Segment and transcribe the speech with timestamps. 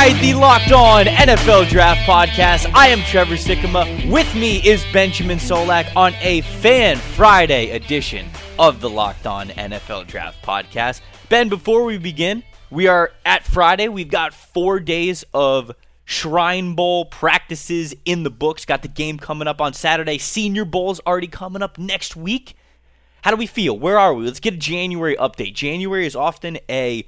[0.00, 2.72] inside the Locked On NFL Draft Podcast.
[2.74, 4.10] I am Trevor Sikkema.
[4.10, 8.26] With me is Benjamin Solak on a Fan Friday edition
[8.58, 11.02] of the Locked On NFL Draft Podcast.
[11.28, 13.88] Ben, before we begin, we are at Friday.
[13.88, 15.70] We've got four days of
[16.06, 18.64] Shrine Bowl practices in the books.
[18.64, 20.16] Got the game coming up on Saturday.
[20.16, 22.54] Senior Bowl's already coming up next week.
[23.20, 23.78] How do we feel?
[23.78, 24.24] Where are we?
[24.24, 25.52] Let's get a January update.
[25.52, 27.06] January is often a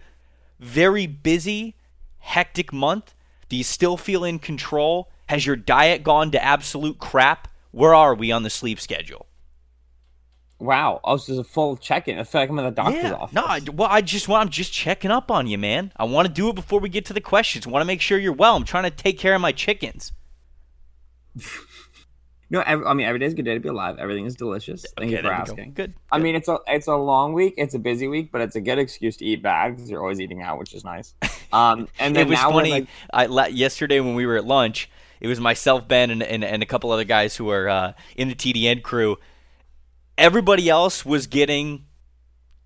[0.60, 1.74] very busy
[2.22, 3.14] hectic month?
[3.48, 5.10] Do you still feel in control?
[5.28, 7.48] Has your diet gone to absolute crap?
[7.70, 9.26] Where are we on the sleep schedule?
[10.58, 12.18] Wow, I was just a full check-in.
[12.18, 13.14] I feel like I'm in the doctor's yeah.
[13.14, 13.34] office.
[13.34, 14.42] No, I, well, I just want.
[14.42, 15.92] I'm just checking up on you, man.
[15.96, 17.66] I want to do it before we get to the questions.
[17.66, 18.54] I want to make sure you're well.
[18.54, 20.12] I'm trying to take care of my chickens.
[22.52, 23.96] No, every, I mean every day's a good day to be alive.
[23.98, 24.84] Everything is delicious.
[24.98, 25.30] Thank Okay, you for go.
[25.30, 25.72] asking.
[25.72, 26.22] Good, I good.
[26.22, 27.54] mean, it's a it's a long week.
[27.56, 30.20] It's a busy week, but it's a good excuse to eat bad because you're always
[30.20, 31.14] eating out, which is nice.
[31.52, 32.70] Um, and then it was now funny.
[32.70, 34.88] like, I la- yesterday when we were at lunch,
[35.20, 38.28] it was myself, Ben, and and, and a couple other guys who are uh, in
[38.28, 39.18] the TDN crew.
[40.16, 41.84] Everybody else was getting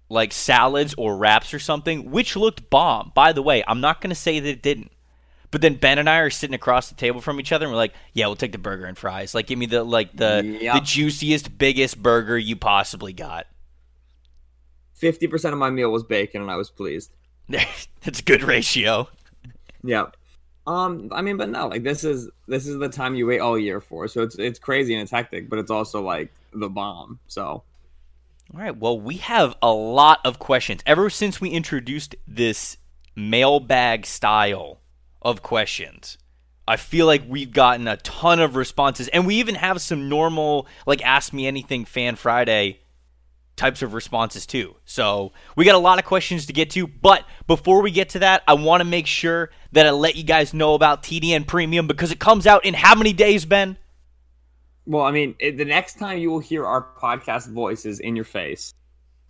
[0.09, 3.11] like salads or wraps or something, which looked bomb.
[3.15, 4.93] By the way, I'm not going to say that it didn't.
[5.50, 7.77] But then Ben and I are sitting across the table from each other, and we're
[7.78, 9.34] like, "Yeah, we'll take the burger and fries.
[9.34, 10.75] Like, give me the like the Yep.
[10.75, 13.47] the juiciest, biggest burger you possibly got."
[14.94, 17.12] fifty percent of my meal was bacon, and I was pleased.
[17.48, 19.08] That's a good ratio.
[19.83, 20.06] Yeah.
[20.66, 23.56] Um, I mean, but no, like this is this is the time you wait all
[23.58, 24.08] year for.
[24.08, 27.20] So it's it's crazy and it's hectic, but it's also like the bomb.
[27.28, 27.62] So
[28.53, 28.77] All right.
[28.77, 30.83] Well, we have a lot of questions.
[30.86, 32.78] Ever since we introduced this
[33.14, 34.81] mailbag style
[35.27, 36.16] of questions,
[36.69, 39.08] I feel like we've gotten a ton of responses.
[39.08, 42.80] And we even have some normal, like, Ask Me Anything Fan Friday
[43.56, 44.76] types of responses too.
[44.84, 46.86] So we got a lot of questions to get to.
[46.86, 50.25] But before we get to that, I want to make sure that I let you
[50.25, 53.78] guys know about TDN Premium because it comes out in how many days, Ben?
[54.84, 58.72] Well, I mean, the next time you will hear our podcast voices in your face,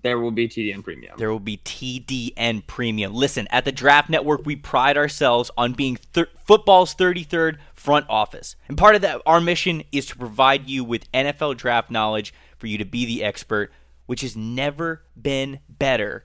[0.07, 1.15] there will be TDN Premium.
[1.19, 3.13] There will be TDN Premium.
[3.13, 8.55] Listen, at the Draft Network, we pride ourselves on being thir- football's 33rd front office.
[8.69, 12.69] And part of that, our mission is to provide you with NFL draft knowledge for
[12.69, 13.73] you to be the expert,
[14.07, 16.25] which has never been better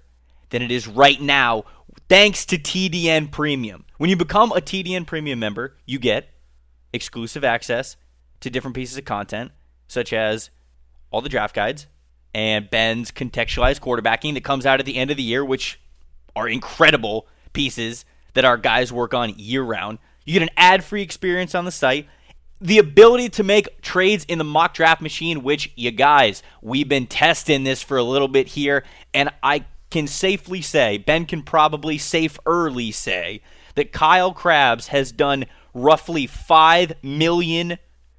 [0.51, 1.63] than it is right now,
[2.07, 3.85] thanks to TDN Premium.
[3.97, 6.29] When you become a TDN Premium member, you get
[6.93, 7.95] exclusive access
[8.41, 9.51] to different pieces of content,
[9.87, 10.51] such as
[11.09, 11.87] all the draft guides
[12.33, 15.79] and Ben's contextualized quarterbacking that comes out at the end of the year, which
[16.35, 19.99] are incredible pieces that our guys work on year round.
[20.25, 22.07] You get an ad free experience on the site.
[22.61, 27.07] The ability to make trades in the mock draft machine, which you guys, we've been
[27.07, 31.97] testing this for a little bit here, and I can safely say, Ben can probably
[31.97, 33.41] safe early say,
[33.75, 37.77] that Kyle Crabbs has done roughly 5 million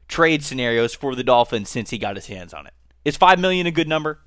[0.08, 2.74] trade scenarios for the Dolphins since he got his hands on it.
[3.04, 4.20] Is 5 million a good number?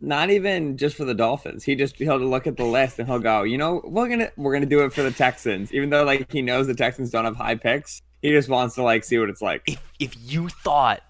[0.00, 1.62] Not even just for the Dolphins.
[1.64, 4.52] He just he'll look at the list and he'll go, you know, we're gonna we're
[4.52, 7.36] gonna do it for the Texans, even though like he knows the Texans don't have
[7.36, 8.02] high picks.
[8.20, 9.62] He just wants to like see what it's like.
[9.66, 11.02] If if you thought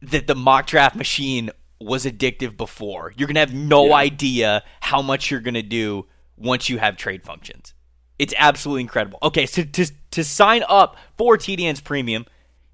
[0.00, 3.94] that the mock draft machine was addictive before, you're going to have no Yeah.
[3.94, 7.74] idea how much you're going to do once you have trade functions.
[8.18, 9.18] It's absolutely incredible.
[9.22, 12.26] Okay, so to to sign up for TDN's premium,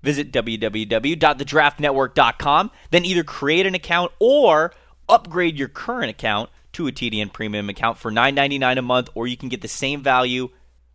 [0.03, 4.73] visit www.thedraftnetwork.com, then either create an account or
[5.09, 9.37] upgrade your current account to a TDN premium account for $9.99 a month or you
[9.37, 10.51] can get the same value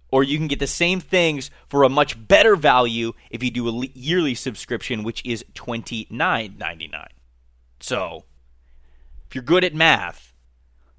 [0.10, 3.68] or you can get the same things for a much better value if you do
[3.68, 7.08] a yearly subscription which is $29.99.
[7.82, 8.24] So,
[9.28, 10.32] if you're good at math,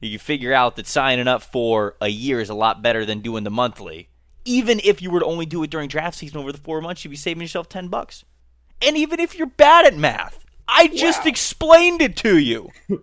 [0.00, 3.44] you figure out that signing up for a year is a lot better than doing
[3.44, 4.10] the monthly.
[4.46, 7.04] Even if you were to only do it during draft season over the four months,
[7.04, 8.24] you'd be saving yourself 10 bucks.
[8.80, 11.28] And even if you're bad at math, I just Wow.
[11.28, 12.70] explained it to you.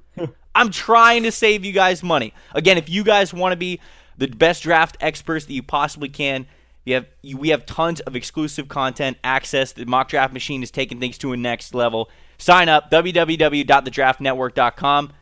[0.56, 2.34] I'm trying to save you guys money.
[2.54, 3.80] Again, if you guys want to be
[4.18, 6.46] the best draft experts that you possibly can,
[6.86, 9.72] you have you, we have tons of exclusive content, access.
[9.72, 12.10] The mock draft machine is taking things to a next level.
[12.38, 15.14] Sign up www.thedraftnetwork.com.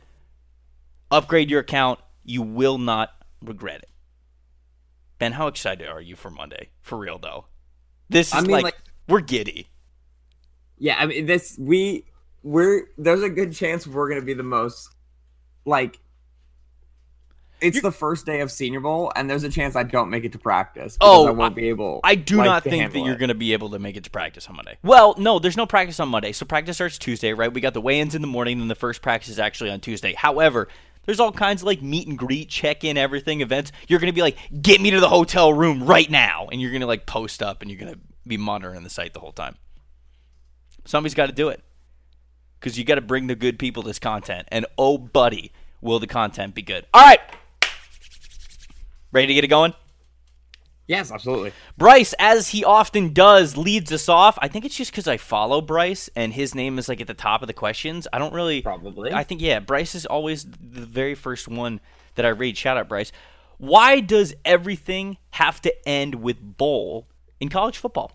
[1.12, 2.00] Upgrade your account.
[2.24, 3.90] You will not regret it.
[5.22, 6.70] Ben, how excited are you for Monday?
[6.82, 7.46] For real though,
[8.10, 8.78] this is I mean, like, like-
[9.08, 9.68] we're giddy.
[10.80, 12.06] Yeah, I mean this we
[12.42, 14.90] we're there's a good chance we're gonna be the most
[15.64, 16.00] like
[17.62, 20.32] it's the first day of Senior Bowl, and there's a chance I don't make it
[20.32, 20.98] to practice.
[20.98, 22.00] because Oh, I won't I- be able.
[22.04, 24.10] I do like, not think that you're going to be able to make it to
[24.10, 24.80] practice on Monday.
[24.82, 26.32] Well, no, there's no practice on Monday.
[26.32, 27.54] So practice starts Tuesday, right?
[27.54, 30.16] We got the weigh-ins in the morning, and the first practice is actually on Tuesday.
[30.16, 30.70] However,
[31.06, 33.72] There's all kinds of like meet and greet, check in, everything events.
[33.88, 36.86] You're gonna be like, get me to the hotel room right now, and you're gonna
[36.86, 39.56] like post up and you're gonna be monitoring the site the whole time.
[40.86, 41.62] Somebody's got to do it
[42.60, 44.48] because you got to bring the good people this content.
[44.52, 46.86] And oh, buddy, will the content be good?
[46.94, 47.20] All right,
[49.12, 49.74] ready to get it going?
[50.92, 51.54] Yes, absolutely.
[51.78, 54.38] Bryce, as he often does, leads us off.
[54.42, 57.14] I think it's just because I follow Bryce and his name is like at the
[57.14, 58.10] top of the questions.
[58.12, 58.62] I don't really.
[58.62, 59.14] Probably.
[59.14, 61.80] I think, yeah, Bryce is always the very first one
[62.16, 62.58] that I read.
[62.58, 63.14] Shout out, Bryce.
[63.58, 67.08] Why does everything have to end with bowl
[67.40, 68.12] in college football?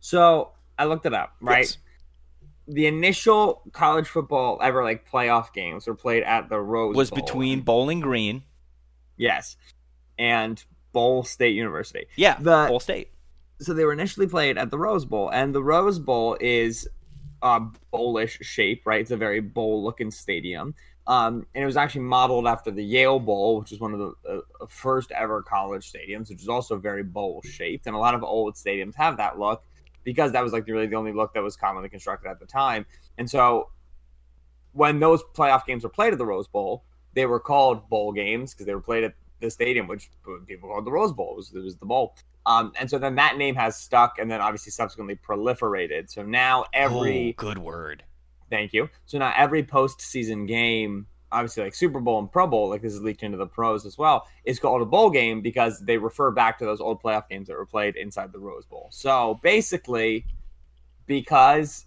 [0.00, 1.64] So I looked it up, right?
[1.64, 1.78] Yes.
[2.66, 7.20] The initial college football ever like playoff games were played at the Rose Was Bowl.
[7.22, 8.42] between Bowling Green,
[9.16, 9.56] yes,
[10.18, 10.62] and
[10.92, 12.06] Bowl State University.
[12.16, 13.10] yeah, The- Bowl State.
[13.60, 16.88] So they were initially played at the Rose Bowl, and the Rose Bowl is
[17.42, 17.60] a
[17.90, 19.00] bowlish shape, right?
[19.00, 20.74] It's a very bowl-looking stadium.
[21.08, 24.42] Um, and it was actually modeled after the Yale Bowl, which is one of the
[24.60, 27.86] uh, first ever college stadiums, which is also very bowl shaped.
[27.86, 29.62] And a lot of old stadiums have that look
[30.04, 32.84] because that was like really the only look that was commonly constructed at the time.
[33.16, 33.70] And so
[34.72, 38.52] when those playoff games were played at the Rose Bowl, they were called bowl games
[38.52, 40.10] because they were played at the stadium, which
[40.46, 41.32] people called the Rose Bowl.
[41.32, 42.16] It was, it was the bowl.
[42.46, 46.10] Um, and so then that name has stuck and then obviously subsequently proliferated.
[46.10, 48.04] So now every oh, good word.
[48.50, 48.88] Thank you.
[49.04, 53.02] So now every postseason game, obviously like Super Bowl and Pro Bowl, like this is
[53.02, 56.58] leaked into the pros as well, is called a bowl game because they refer back
[56.58, 58.88] to those old playoff games that were played inside the Rose Bowl.
[58.90, 60.24] So basically,
[61.06, 61.84] because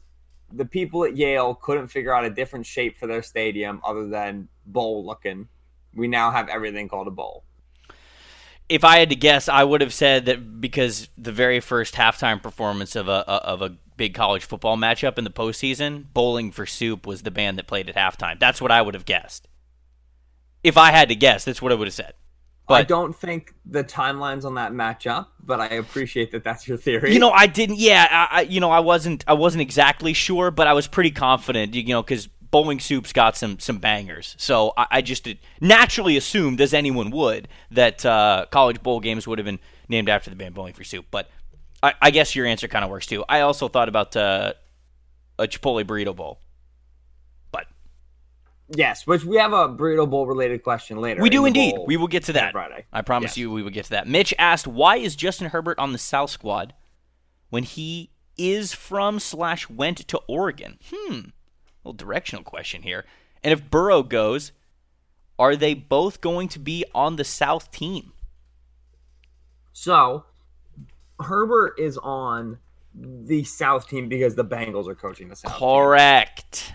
[0.54, 4.48] the people at Yale couldn't figure out a different shape for their stadium other than
[4.68, 5.48] bowl looking,
[5.96, 7.44] we now have everything called a bowl.
[8.70, 12.42] if I had to guess, I would have said that because the very first halftime
[12.42, 17.06] performance of a of a big college football matchup in the postseason, Bowling for Soup
[17.06, 18.40] was the band that played at halftime.
[18.40, 19.48] That's what I would have guessed.
[20.64, 22.14] If I had to guess, that's what I would have said.
[22.70, 26.78] I don't think the timelines on that match up, but I appreciate that that's your
[26.78, 27.14] theory.
[27.14, 27.80] you know, I didn't.
[27.80, 29.26] Yeah, I, I you know, I wasn't.
[29.28, 31.76] I wasn't exactly sure, but I was pretty confident.
[31.76, 34.36] You know, because Bowling Soup's got some some bangers.
[34.38, 35.28] So I, I just
[35.62, 40.30] naturally assumed, as anyone would, that uh, college bowl games would have been named after
[40.30, 41.06] the band Bowling for Soup.
[41.10, 41.30] But
[41.82, 43.24] I, I guess your answer kind of works too.
[43.30, 44.54] I also thought about uh,
[45.40, 46.40] a Chipotle burrito bowl.
[47.54, 47.68] But
[48.76, 51.22] yes, which we have a burrito bowl related question later.
[51.22, 51.76] we do the indeed.
[51.88, 52.52] We will get to that.
[52.52, 52.86] Friday.
[52.92, 53.38] I promise Yes.
[53.38, 54.08] you we will get to that.
[54.08, 56.74] Mitch asked, why is Justin Herbert on the South squad
[57.50, 60.78] when he is from slash went to Oregon?
[60.94, 61.20] Hmm.
[61.84, 63.06] Little directional question here.
[63.44, 64.52] And if Burrow goes,
[65.40, 68.14] are they both going to be on the South team?
[69.74, 70.26] So
[71.20, 72.60] Herbert is on
[72.94, 75.52] the South team because the Bengals are coaching the South.
[75.52, 75.60] team.
[75.60, 76.74] Correct.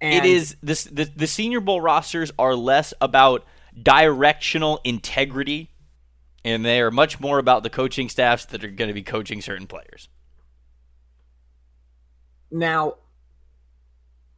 [0.00, 3.44] And it is this the, the Senior Bowl rosters are less about
[3.80, 5.70] directional integrity
[6.44, 9.40] and they are much more about the coaching staffs that are going to be coaching
[9.40, 10.08] certain players.
[12.50, 12.94] now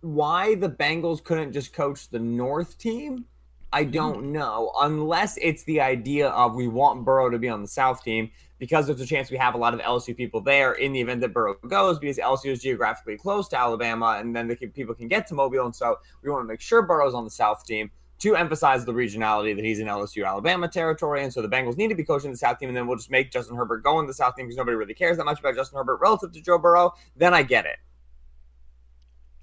[0.04, 3.24] why the Bengals couldn't just coach the North team.
[3.72, 3.90] I mm-hmm.
[3.90, 8.04] don't know, unless it's the idea of we want Burrow to be on the South
[8.04, 11.00] team because there's a chance we have a lot of LSU people there in the
[11.00, 14.94] event that Burrow goes because LSU is geographically close to Alabama and then the people
[14.94, 15.64] can get to Mobile.
[15.64, 17.90] And so we want to make sure Burrow's on the South team
[18.20, 21.24] to emphasize the regionality that he's in LSU Alabama territory.
[21.24, 22.68] And so the Bengals need to be coaching the South team.
[22.68, 24.94] And then we'll just make Justin Herbert go in the South team because nobody really
[24.94, 26.92] cares that much about Justin Herbert relative to Joe Burrow.
[27.16, 27.78] Then I get it.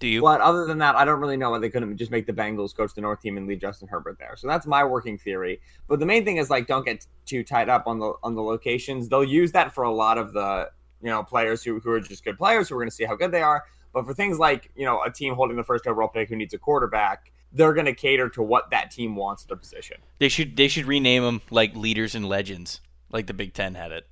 [0.01, 0.19] Do you?
[0.19, 2.75] But other than that, I don't really know why they couldn't just make the Bengals
[2.75, 4.35] coach the North team and leave Justin Herbert there.
[4.35, 5.61] So that's my working theory.
[5.87, 8.41] But the main thing is like don't get too tied up on the on the
[8.41, 9.07] locations.
[9.07, 10.71] They'll use that for a lot of the
[11.03, 13.15] you know players who, who are just good players who are going to see how
[13.15, 13.63] good they are.
[13.93, 16.55] But for things like you know a team holding the first overall pick who needs
[16.55, 19.97] a quarterback, they're going to cater to what that team wants at the position.
[20.17, 22.81] They should they should rename them like leaders and legends,
[23.11, 24.07] like the Big Ten had it.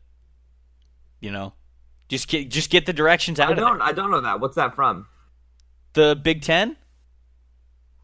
[1.19, 1.53] You know,
[2.09, 3.81] just get just get the directions out I don't.
[3.81, 4.39] I don't know that.
[4.39, 5.07] What's that from?
[5.93, 6.77] The Big Ten,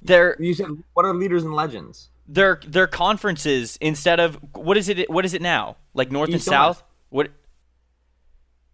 [0.01, 2.09] their You said what are leaders and legends?
[2.27, 5.09] their their conferences instead of what is it?
[5.09, 5.77] What is it now?
[5.93, 6.77] Like North and East and South?
[6.77, 6.83] West.
[7.09, 7.31] What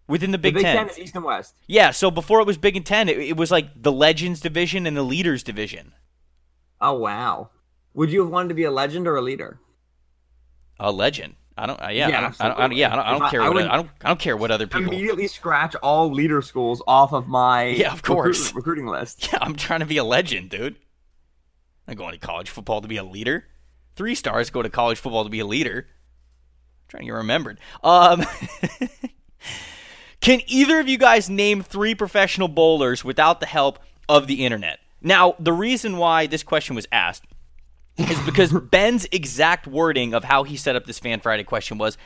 [0.08, 0.76] within the The Big, Big Ten?
[0.78, 1.56] Ten is East and West.
[1.68, 1.92] Yeah.
[1.92, 4.96] So before it was Big and Ten, it, it was like the Legends division and
[4.96, 5.94] the Leaders division.
[6.80, 7.50] Oh wow.
[7.94, 9.60] Would you have wanted to be a legend or a leader?
[10.80, 11.36] A legend.
[11.62, 11.82] I don't.
[11.82, 12.08] Uh, yeah.
[12.10, 12.92] Yeah, I don't, I don't, I don't- yeah.
[12.92, 13.58] I don't, I don't care I what.
[13.70, 13.90] I don't.
[14.04, 14.92] I don't care what other people.
[14.94, 18.48] immediately scratch all leader schools off of my Yeah, of course.
[18.48, 19.30] recruit- recruiting list.
[19.34, 20.76] Yeah, I'm trying to be a legend, dude.
[21.88, 23.46] I'm going to college football to be a leader.
[23.96, 25.88] Three stars go to college football to be a leader.
[25.88, 27.60] I'm trying to get remembered.
[27.84, 28.24] Um,
[30.22, 34.80] can either of you guys name three professional bowlers without the help of the internet?
[35.02, 37.26] Now, the reason why this question was asked
[38.10, 41.98] is because Ben's exact wording of how he set up this Fan Friday question was,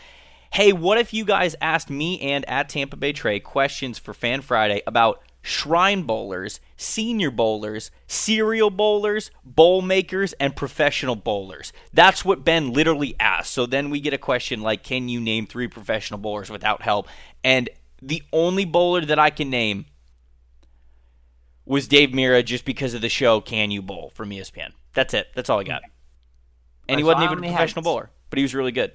[0.52, 4.42] "Hey, what if you guys asked me and at Tampa Bay Trey questions for Fan
[4.42, 11.72] Friday about shrine bowlers, senior bowlers, serial bowlers, bowl makers, and professional bowlers.
[11.94, 13.54] That's what Ben literally asked.
[13.54, 17.08] So then we get a question like, Can you name three professional bowlers without help?
[17.44, 17.70] And
[18.02, 19.86] the only bowler that I can name
[21.64, 24.72] was Dave Mirra just because of the show Can You Bowl from ESPN.
[24.96, 25.28] That's it.
[25.36, 25.82] That's all I got.
[26.90, 28.92] And he wasn't I even a professional had- bowler, but he was really good.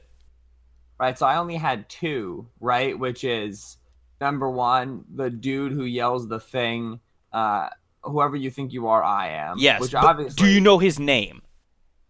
[0.98, 1.18] Right.
[1.18, 2.98] So I only had two, right?
[2.98, 3.78] Which is
[4.20, 7.00] number one, the dude who yells the thing,
[7.32, 7.68] uh,
[8.02, 9.56] whoever you think you are, I am.
[9.58, 9.80] Yes.
[9.80, 11.40] Which obviously do you know his name?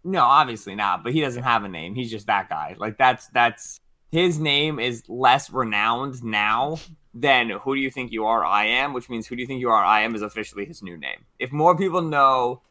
[0.03, 1.95] No, obviously not, but he doesn't have a name.
[1.95, 2.75] He's just that guy.
[2.79, 3.79] Like that's that's
[4.11, 6.79] his name is less renowned now
[7.15, 9.61] than who do you think you are, I am, which means who do you think
[9.61, 11.25] you are, I am is officially his new name.
[11.39, 12.63] If more people know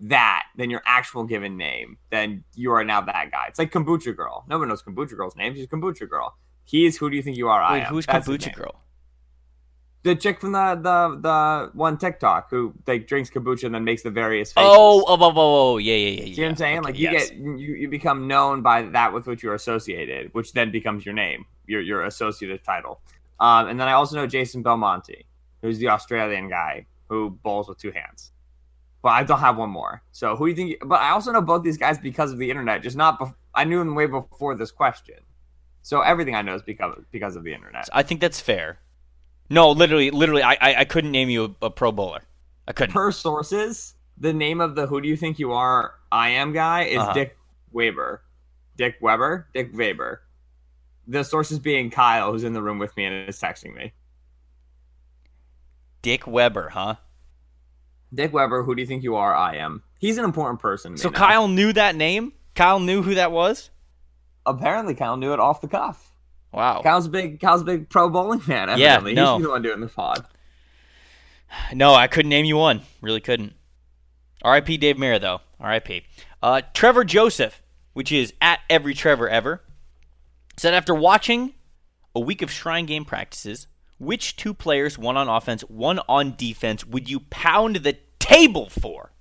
[0.00, 3.46] that than your actual given name, then you are now that guy.
[3.48, 4.44] It's like Kombucha Girl.
[4.48, 5.54] No one knows Kombucha Girl's name.
[5.54, 6.36] She's Kombucha Girl.
[6.64, 7.86] He is who do you think you are, I am.
[7.86, 8.54] who's That's Kombucha.
[8.54, 8.82] Girl?
[10.02, 14.02] The chick from the the the one TikTok who like drinks kombucha and then makes
[14.02, 14.70] the various faces.
[14.72, 16.34] Oh, oh, oh, oh, oh, yeah, yeah, yeah.
[16.34, 16.78] See what I'm saying?
[16.78, 17.30] Okay, like you yes.
[17.30, 21.14] get you, you become known by that with which you're associated, which then becomes your
[21.14, 23.00] name, your your associative title.
[23.40, 25.24] Um, and then I also know Jason Belmonte,
[25.60, 28.30] who's the Australian guy who bowls with two hands.
[29.06, 30.02] But I don't have one more.
[30.10, 30.88] So who do you think?
[30.88, 32.82] But I also know both these guys because of the internet.
[32.82, 33.20] Just not.
[33.20, 35.14] Bef- I knew them way before this question.
[35.82, 37.88] So everything I know is because because of the internet.
[37.92, 38.80] I think that's fair.
[39.48, 42.22] No, literally, literally, I, I, I couldn't name you a, a Pro Bowler.
[42.66, 42.94] I couldn't.
[42.94, 45.94] Per sources, the name of the who do you think you are?
[46.10, 47.12] I am guy is Uh-huh.
[47.12, 47.38] Dick
[47.70, 48.22] Weber.
[48.76, 49.46] Dick Weber.
[49.54, 50.22] Dick Weber.
[51.06, 53.92] The sources being Kyle, who's in the room with me and is texting me.
[56.02, 56.96] Dick Weber, huh?
[58.14, 59.34] Dick Weber, who do you think you are?
[59.34, 59.82] I am.
[59.98, 60.96] He's an important person.
[60.96, 61.18] So now.
[61.18, 62.32] Kyle knew that name.
[62.54, 63.70] Kyle knew who that was.
[64.44, 66.12] apparently Kyle knew it off the cuff.
[66.52, 66.80] Wow.
[66.82, 67.40] Kyle's a big.
[67.40, 68.78] Kyle's big pro bowling fan.
[68.78, 69.36] Yeah, no.
[69.36, 70.24] he's the one doing the pod.
[71.72, 72.82] No, I couldn't name you one.
[73.00, 73.52] Really couldn't.
[74.42, 74.76] R.I.P.
[74.78, 75.40] Dave Mirra, though.
[75.60, 76.02] R.I.P.
[76.42, 79.62] Uh, Trevor Joseph, which is at every Trevor ever,
[80.56, 81.54] said after watching
[82.14, 83.66] a week of Shrine game practices,
[83.98, 89.12] which two players, one on offense, one on defense, would you pound the table for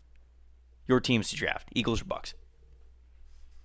[0.88, 1.70] your teams to draft?
[1.74, 2.34] Eagles or Bucks?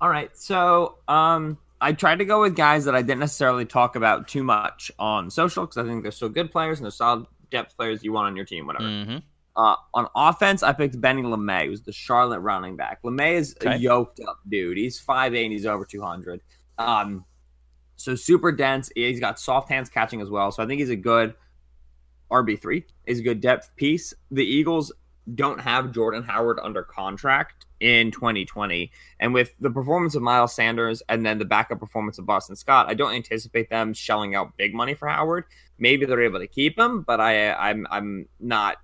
[0.00, 3.96] All right, so um, I tried to go with guys that I didn't necessarily talk
[3.96, 7.26] about too much on social because I think they're still good players and they're solid
[7.50, 8.86] depth players you want on your team, whatever.
[8.88, 9.16] Mm-hmm.
[9.56, 13.02] Uh, on offense, I picked Benny LeMay, who's the Charlotte running back.
[13.02, 13.74] LeMay is Okay.
[13.74, 14.78] a yoked up dude.
[14.78, 16.40] He's 5'8 and he's over 200.
[16.78, 17.26] Um,
[18.00, 18.90] so super dense.
[18.94, 20.50] He's got soft hands catching as well.
[20.52, 21.34] So I think he's a good
[22.30, 22.84] RB3.
[23.06, 24.14] He's a good depth piece.
[24.30, 24.92] The Eagles
[25.34, 28.90] don't have Jordan Howard under contract in 2020.
[29.20, 32.86] And with the performance of Miles Sanders and then the backup performance of Boston Scott,
[32.88, 35.44] I don't anticipate them shelling out big money for Howard.
[35.78, 38.78] Maybe they're able to keep him, but I I'm I'm not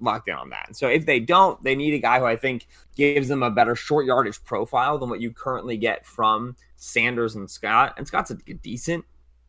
[0.00, 0.76] locked in on that.
[0.76, 3.74] So if they don't, they need a guy who I think gives them a better
[3.74, 7.94] short yardage profile than what you currently get from Sanders and Scott.
[7.96, 9.04] And Scott's a decent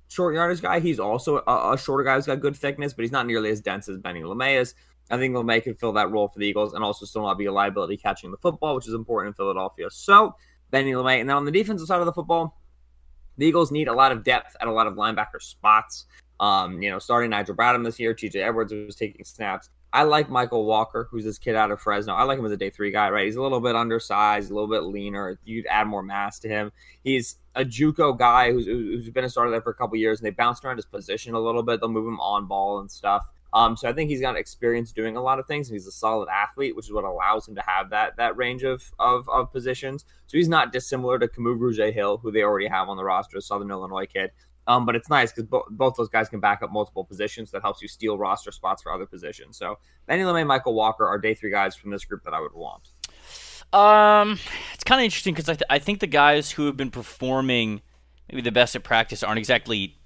[0.07, 0.79] short yardage guy.
[0.79, 3.61] He's also a, a shorter guy who's got good thickness, but he's not nearly as
[3.61, 4.73] dense as Benny LeMay is.
[5.09, 7.45] I think LeMay could fill that role for the Eagles and also still not be
[7.45, 9.89] a liability catching the football, which is important in Philadelphia.
[9.89, 10.35] So
[10.71, 11.21] Benny LeMay.
[11.21, 12.57] And then on the defensive side of the football,
[13.37, 16.05] the Eagles need a lot of depth at a lot of linebacker spots.
[16.39, 19.69] Um, you know, starting Nigel Bradham this year, TJ Edwards was taking snaps.
[19.97, 22.13] I like Mykal Walker, who's this kid out of Fresno.
[22.13, 23.25] I like him as a day three guy, right?
[23.25, 25.39] He's a little bit undersized, a little bit leaner.
[25.43, 26.71] You'd add more mass to him.
[27.03, 30.27] He's a JUCO guy who's, who's been a starter there for a couple years, and
[30.27, 31.79] they bounced around his position a little bit.
[31.79, 33.25] They'll move him on ball and stuff.
[33.53, 35.91] Um, so I think he's got experience doing a lot of things, and he's a
[35.91, 39.51] solid athlete, which is what allows him to have that that range of of, of
[39.51, 40.05] positions.
[40.27, 43.41] So he's not dissimilar to Kamu Grugier-Hill, who they already have on the roster, a
[43.41, 44.29] Southern Illinois kid.
[44.67, 47.51] Um, but it's nice because bo- both those guys can back up multiple positions.
[47.51, 49.57] That helps you steal roster spots for other positions.
[49.57, 52.53] So Benny LeMay, Mykal Walker are day three guys from this group that I would
[52.53, 52.89] want.
[53.73, 54.39] Um,
[54.73, 57.81] it's kind of interesting because I, th- I think the guys who have been performing
[58.29, 59.97] maybe the best at practice aren't exactly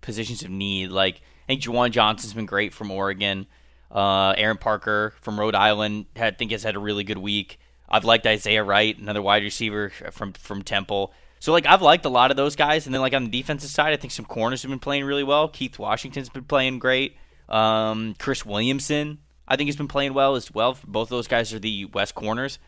[0.00, 0.90] positions of need.
[0.90, 3.46] Like I think Juwan Johnson's been great from Oregon.
[3.90, 7.58] Uh, Aaron Parker from Rhode Island had, I think has had a really good week.
[7.88, 11.12] I've liked Isaiah Wright, another wide receiver from from Temple.
[11.46, 13.70] So like I've liked a lot of those guys, and then like on the defensive
[13.70, 15.46] side, I think some corners have been playing really well.
[15.46, 17.16] Keith Washington's been playing great.
[17.48, 20.76] Um, Chris Williamson, I think, he's been playing well as well.
[20.84, 22.58] Both those guys are the West corners.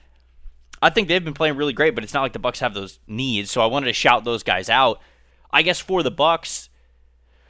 [0.80, 3.00] I think they've been playing really great, but it's not like the Bucks have those
[3.08, 3.50] needs.
[3.50, 5.00] So I wanted to shout those guys out.
[5.50, 6.70] I guess for the Bucks,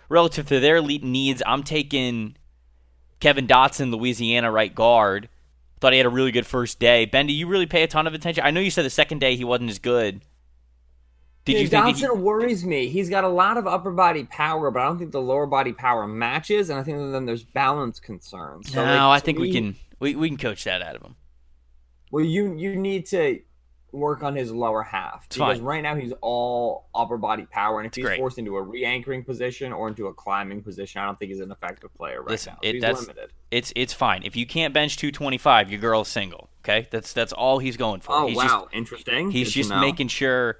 [0.08, 2.38] relative to their elite needs, I'm taking
[3.20, 5.28] Kevin Dotson, Louisiana right guard.
[5.78, 7.04] Thought he had a really good first day.
[7.04, 8.44] Bendy, you really pay a ton of attention?
[8.44, 10.22] I know you said the second day he wasn't as good.
[11.48, 12.22] Did Dude, you think Dotson he...
[12.22, 12.88] worries me.
[12.88, 15.72] He's got a lot of upper body power, but I don't think the lower body
[15.72, 18.70] power matches, and I think then there's balance concerns.
[18.70, 19.46] So no, like, I think me...
[19.46, 21.16] we can we, we can coach that out of him.
[22.12, 23.40] Well, you you need to
[23.92, 25.64] work on his lower half it's because fine.
[25.64, 28.18] right now he's all upper body power, and if it's he's great.
[28.18, 31.50] forced into a re-anchoring position or into a climbing position, I don't think he's an
[31.50, 32.68] effective player right Listen, now.
[32.68, 33.32] It, he's that's, limited.
[33.50, 36.50] It's it's fine if you can't bench 225, your girl's single.
[36.62, 38.14] Okay, that's that's all he's going for.
[38.14, 39.30] Oh he's wow, just, interesting.
[39.30, 40.58] He's Good just making sure.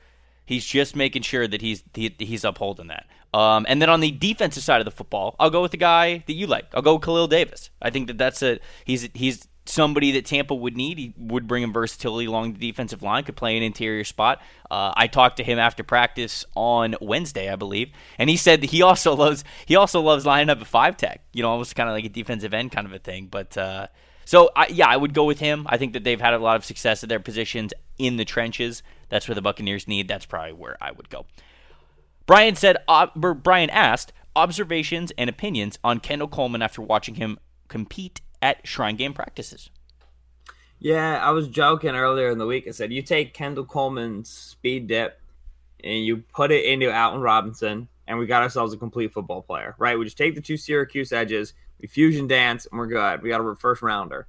[0.49, 3.05] He's just making sure that he's he, he's upholding that.
[3.35, 6.25] Um, and then on the defensive side of the football, I'll go with the guy
[6.27, 6.65] that you like.
[6.73, 7.69] I'll go with Khalil Davis.
[7.83, 10.97] I think that that's a he's he's somebody that Tampa would need.
[10.97, 14.41] He would bring him versatility along the defensive line, could play an interior spot.
[14.71, 18.71] Uh, I talked to him after practice on Wednesday, I believe, and he said that
[18.71, 21.21] he also loves he also loves lining up a five tech.
[21.35, 23.27] You know, almost kind of like a defensive end kind of a thing.
[23.27, 23.89] But uh,
[24.25, 25.67] so I, yeah, I would go with him.
[25.69, 28.83] I think that they've had a lot of success at their positions in the trenches.
[29.09, 30.09] That's where the Buccaneers need.
[30.09, 31.27] That's probably where I would go.
[32.27, 32.77] Brian said.
[32.87, 37.39] Uh, Brian asked observations and opinions on Kendall Coleman after watching him
[37.69, 39.71] compete at Shrine Game practices.
[40.79, 42.69] Yeah, I was joking earlier in the week.
[42.69, 45.21] I said you take Kendall Coleman's speed dip
[45.83, 49.75] and you put it into Alton Robinson, and we got ourselves a complete football player,
[49.79, 49.99] right?
[49.99, 53.23] We just take the two Syracuse edges, we fusion dance, and we're good.
[53.23, 54.27] We got a first rounder.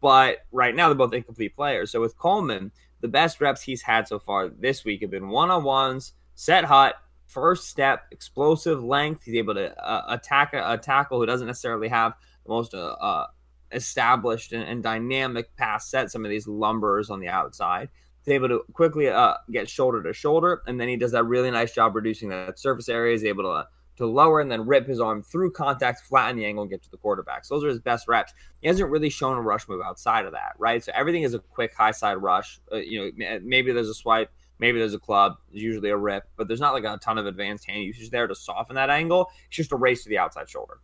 [0.00, 1.90] But right now, they're both incomplete players.
[1.90, 2.72] So with Coleman,
[3.04, 6.64] the best reps he's had so far this week have been one on ones, set
[6.64, 6.94] hut,
[7.26, 9.24] first step, explosive length.
[9.24, 12.14] He's able to uh, attack a, a, tackle who doesn't necessarily have
[12.46, 13.26] the most uh, uh,
[13.72, 16.10] established and, and, dynamic pass set.
[16.10, 17.90] Some of these lumbers on the outside.
[18.24, 21.50] He's able to quickly uh, get shoulder to shoulder, and then he does that really
[21.50, 23.12] nice job reducing that surface area.
[23.12, 26.62] He's able to to lower and then rip his arm through contact, flatten the angle,
[26.62, 27.44] and get to the quarterback.
[27.44, 28.32] So those are his best reps.
[28.60, 30.82] He hasn't really shown a rush move outside of that, right?
[30.82, 32.60] So everything is a quick high side rush.
[32.72, 36.24] Uh, you know, maybe there's a swipe, maybe there's a club, there's usually a rip,
[36.36, 39.30] but there's not like a ton of advanced hand usage there to soften that angle.
[39.46, 40.80] It's just a race to the outside shoulder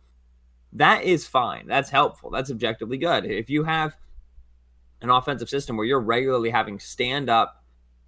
[0.73, 1.67] that is fine.
[1.67, 2.29] That's helpful.
[2.29, 3.25] That's objectively good.
[3.25, 3.95] If you have
[5.01, 7.63] an offensive system where you're regularly having stand up,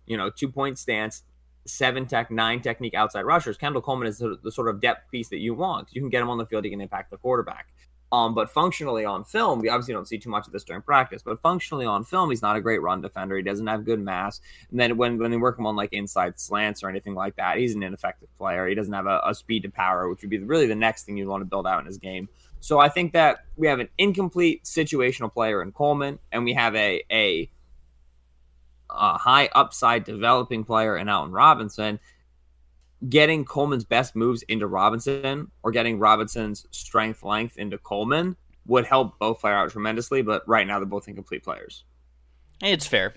[0.06, 1.24] you know, two point stance,
[1.66, 5.40] seven tech, nine technique outside rushers, Kendall Coleman is the, sort of depth piece that
[5.40, 5.90] you want.
[5.92, 7.68] You can get him on the field, he can impact the quarterback.
[8.12, 11.24] Um, but functionally on film, we obviously don't see too much of this during practice.
[11.24, 13.36] But functionally on film, he's not a great run defender.
[13.36, 14.40] He doesn't have good mass.
[14.70, 17.58] And then when, when they work him on like inside slants or anything like that,
[17.58, 18.68] he's an ineffective player.
[18.68, 21.18] He doesn't have a, a speed to power, which would be really the next thing
[21.18, 22.30] you'd want to build out in his game.
[22.60, 26.76] So I think that we have an incomplete situational player in Coleman, and we have
[26.76, 27.50] a a,
[28.94, 32.00] a high upside developing player in Alton Robinson.
[33.10, 39.20] Getting Coleman's best moves into Robinson or getting Robinson's strength length into Coleman would help
[39.20, 40.22] both player out tremendously.
[40.22, 41.84] But right now, they're both incomplete players.
[42.62, 43.14] It's fair.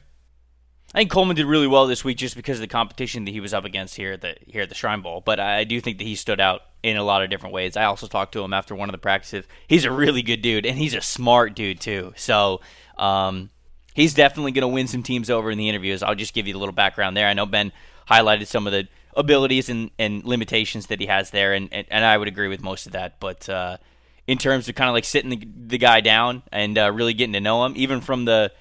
[0.95, 3.41] I think Coleman did really well this week just because of the competition that he
[3.41, 5.21] was up against here at the here at the Shrine Bowl.
[5.25, 7.77] But I do think that he stood out in a lot of different ways.
[7.77, 9.45] I also talked to him after one of the practices.
[9.67, 12.13] He's a really good dude, and he's a smart dude too.
[12.17, 12.61] So
[12.97, 13.51] um,
[13.97, 16.03] he's definitely going to win some teams over in the interviews.
[16.03, 17.27] I'll just give you a little background there.
[17.27, 17.73] I know Ben
[18.09, 22.05] highlighted some of the abilities and, and limitations that he has there, and, and, and
[22.05, 23.19] I would agree with most of that.
[23.19, 23.79] But uh,
[24.27, 27.33] in terms of kind of like sitting the, the guy down and uh, really getting
[27.33, 28.53] to know him, even from the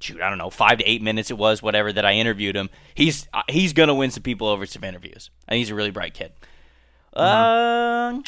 [0.00, 2.68] shoot, I don't know, five to eight minutes it was, whatever that I interviewed him.
[2.94, 6.14] He's uh, he's gonna win some people over some interviews, and he's a really bright
[6.14, 6.32] kid.
[7.16, 8.18] Mm-hmm.
[8.18, 8.22] Uh,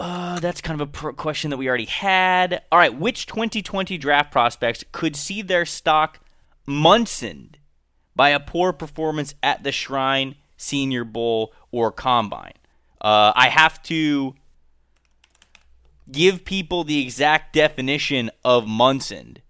[0.00, 2.62] uh, that's kind of a pr- question that we already had.
[2.72, 6.20] All right, which 2020 draft prospects could see their stock
[6.66, 7.58] Munsoned
[8.16, 12.54] by a poor performance at the Shrine, Senior Bowl, or Combine?
[13.00, 14.34] Uh, I have to
[16.10, 19.42] give people the exact definition of Munsoned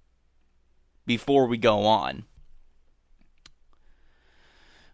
[1.07, 2.25] before we go on.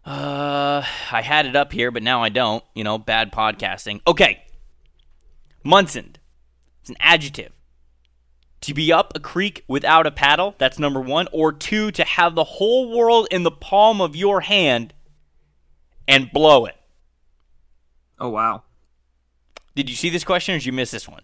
[0.05, 2.63] Uh, I had it up here, but now I don't.
[2.75, 4.01] You know, bad podcasting.
[4.07, 4.43] Okay.
[5.67, 6.17] Munsoned.
[6.81, 7.51] It's an adjective.
[8.61, 11.27] To be up a creek without a paddle, that's number one.
[11.33, 14.93] Or two, to have the whole world in the palm of your hand
[16.07, 16.75] and blow it.
[18.17, 18.63] Oh, wow.
[19.75, 21.21] Did you see this question or did you miss this one?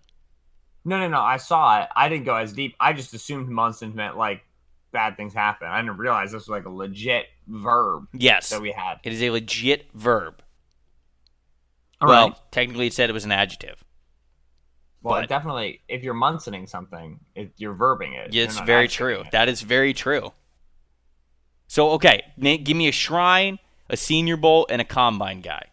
[0.86, 1.22] No, no, no.
[1.22, 1.90] I saw it.
[1.96, 2.76] I didn't go as deep.
[2.80, 4.44] I just assumed Munson meant like
[4.92, 5.70] bad things happen.
[5.70, 8.08] I didn't realize this was like a legit verb.
[8.14, 9.00] Yes, that we had.
[9.04, 10.44] It is a legit verb.
[12.02, 12.38] All well, right.
[12.52, 13.83] technically, it said it was an adjective.
[15.04, 18.34] Well, but, definitely, if you're Munsoning something, it, you're verbing it.
[18.34, 19.20] It's very true.
[19.22, 19.32] It.
[19.32, 20.32] That is very true.
[21.68, 25.66] So, okay, give me a shrine, a senior bowl, and a combine guy.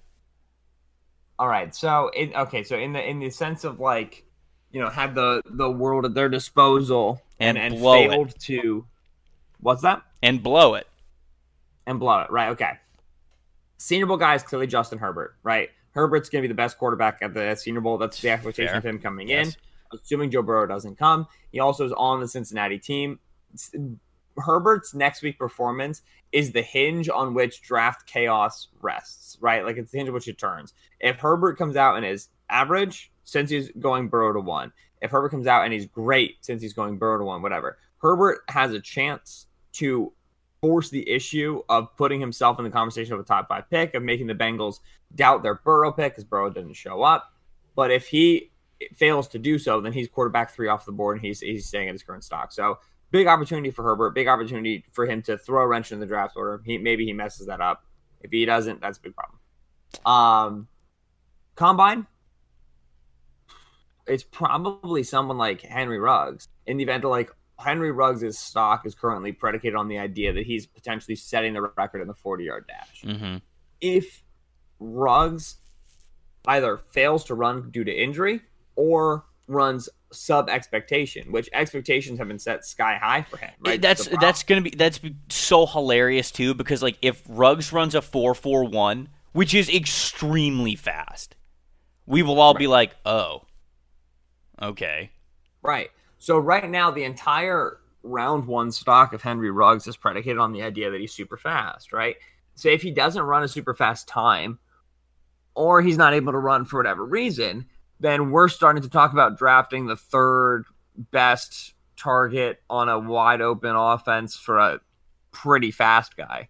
[1.39, 1.75] All right.
[1.75, 4.25] So, in, okay, so in the in the sense of like
[4.71, 8.11] you know, had the the world at their disposal And and, and, blow it.
[8.11, 8.87] failed to
[9.61, 10.03] what's that?
[10.23, 10.87] And blow it.
[11.87, 12.31] And blow it.
[12.31, 12.73] Right, okay.
[13.79, 15.71] Senior Bowl guy is clearly Justin Herbert, right?
[15.93, 17.99] Herbert's gonna be the best quarterback at the Senior Bowl.
[17.99, 18.79] That's the expectation Fair.
[18.79, 19.49] of him coming Yes.
[19.93, 19.99] in.
[19.99, 21.27] Assuming Joe Burrow doesn't come.
[21.51, 23.19] He also is on the Cincinnati team.
[23.55, 23.75] S-
[24.39, 29.65] Herbert's next week performance is the hinge on which draft chaos rests, right?
[29.65, 30.73] Like it's the hinge on which it turns.
[31.01, 34.73] If Herbert comes out and is average, since he's going Burrow to one,
[35.03, 38.41] if Herbert comes out and he's great since he's going Burrow to one, whatever, Herbert
[38.49, 40.13] has a chance to
[40.61, 44.03] force the issue of putting himself in the conversation of a top five pick, of
[44.03, 44.79] making the Bengals
[45.15, 47.33] doubt their Burrow pick because Burrow didn't show up.
[47.75, 48.51] But if he
[48.95, 51.89] fails to do so, then he's quarterback three off the board and he's he's staying
[51.89, 52.53] at his current stock.
[52.53, 52.79] So
[53.11, 56.37] big opportunity for Herbert, big opportunity for him to throw a wrench in the draft
[56.37, 56.63] order.
[56.65, 57.85] He maybe he messes that up.
[58.21, 59.39] If he doesn't, that's a big problem.
[60.05, 60.69] Um,
[61.57, 62.07] combine.
[64.07, 66.49] It's probably someone like Henry Ruggs.
[66.67, 70.47] In the event of like Henry Ruggs' stock is currently predicated on the idea that
[70.47, 73.03] he's potentially setting the record in the 40 yard dash.
[73.05, 73.37] Mm-hmm.
[73.81, 74.23] If
[74.81, 75.57] Ruggs
[76.47, 78.41] either fails to run due to injury
[78.77, 83.51] or runs sub expectation, which expectations have been set sky high for him.
[83.65, 83.81] Right?
[83.81, 88.03] That's the that's gonna be that's so hilarious too because like if Ruggs runs a
[88.03, 91.37] four four one, which is extremely fast,
[92.07, 93.43] we will all be like, oh,
[94.61, 95.11] okay,
[95.63, 95.91] Right.
[96.19, 100.63] So right now, the entire round one stock of Henry Ruggs is predicated on the
[100.63, 102.17] idea that he's super fast, right?
[102.55, 104.59] So if he doesn't run a super fast time,
[105.55, 107.67] or he's not able to run for whatever reason,
[107.99, 110.65] then we're starting to talk about drafting the third
[111.11, 114.81] best target on a wide open offense for a
[115.33, 116.49] pretty fast guy.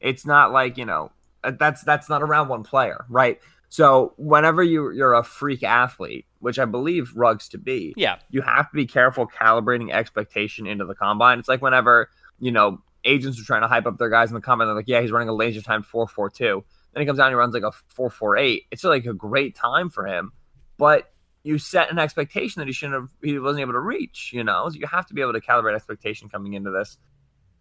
[0.00, 1.10] It's not like, you know,
[1.42, 3.40] uh, that's that's not a round one player, right?
[3.68, 8.42] So whenever you you're a freak athlete, which I believe Ruggs to be, yeah, you
[8.42, 11.38] have to be careful calibrating expectation into the combine.
[11.38, 14.40] It's like whenever, you know, agents are trying to hype up their guys in the
[14.40, 16.64] combine, they're like, yeah, he's running a laser time 442.
[16.94, 18.66] Then he comes down and he runs like a 448.
[18.70, 20.32] It's like a great time for him,
[20.78, 24.44] but you set an expectation that he shouldn't have, he wasn't able to reach, you
[24.44, 24.68] know?
[24.68, 26.96] So you have to be able to calibrate expectation coming into this.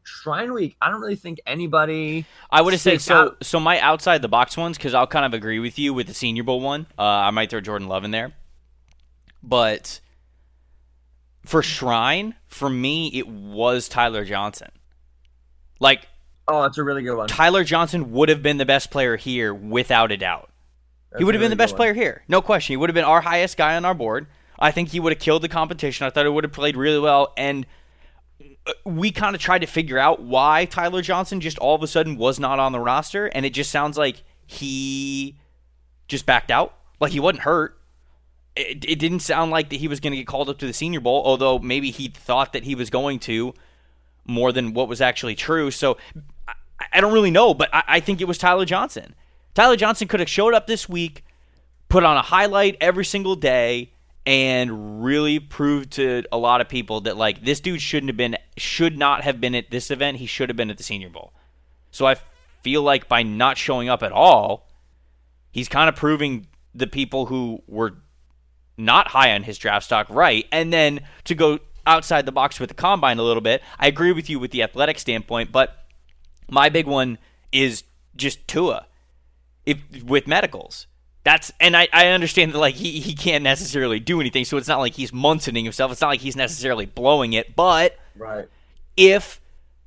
[0.04, 2.26] Shrine Week, I don't really think anybody.
[2.52, 3.16] I would have said so.
[3.16, 3.46] out.
[3.46, 6.14] So my outside the box ones because I'll kind of agree with you with the
[6.14, 6.88] Senior Bowl one.
[6.98, 8.34] Uh, I might throw Jordan Love in there,
[9.42, 10.02] but
[11.46, 14.72] for Shrine, for me, it was Tyler Johnson.
[15.80, 16.08] Like
[16.48, 17.28] Oh, it's a really good one.
[17.28, 20.50] Tyler Johnson would have been the best player here without a doubt.
[21.18, 22.74] he would have been the best player here, no question.
[22.74, 24.28] He would have been our highest guy on our board.
[24.60, 26.06] I think he would have killed the competition.
[26.06, 27.66] I thought he would have played really well, and
[28.66, 31.88] uh, we kind of tried to figure out why Tyler Johnson just all of a
[31.88, 35.38] sudden was not on the roster, and it just sounds like he
[36.08, 37.78] just backed out, like he wasn't hurt.
[38.56, 40.74] It, it didn't sound like that he was going to get called up to the
[40.74, 43.54] Senior Bowl, although maybe he thought that he was going to
[44.26, 45.72] more than what was actually true.
[45.72, 45.98] So
[46.92, 49.16] I, don't really know, but I, I think it was Tyler Johnson.
[49.54, 51.24] Tyler Johnson could have showed up this week,
[51.90, 53.92] put on a highlight every single day,
[54.26, 58.38] and really proved to a lot of people that like this dude shouldn't have been,
[58.58, 60.18] should not have been at this event.
[60.18, 61.34] He should have been at the Senior Bowl.
[61.92, 62.16] So I
[62.62, 64.70] feel like by not showing up at all,
[65.52, 67.98] he's kind of proving the people who were
[68.78, 70.48] not high on his draft stock right.
[70.52, 74.12] And then to go outside the box with the combine a little bit, I agree
[74.12, 75.83] with you with the athletic standpoint, but
[76.54, 77.18] my big one
[77.52, 77.84] is
[78.16, 78.86] just Tua.
[79.66, 80.88] If with medicals.
[81.24, 84.68] That's and I, I understand that like he, he can't necessarily do anything, so it's
[84.68, 85.92] not like he's munsoning himself.
[85.92, 88.48] It's not like he's necessarily blowing it, but Right.
[88.98, 89.40] if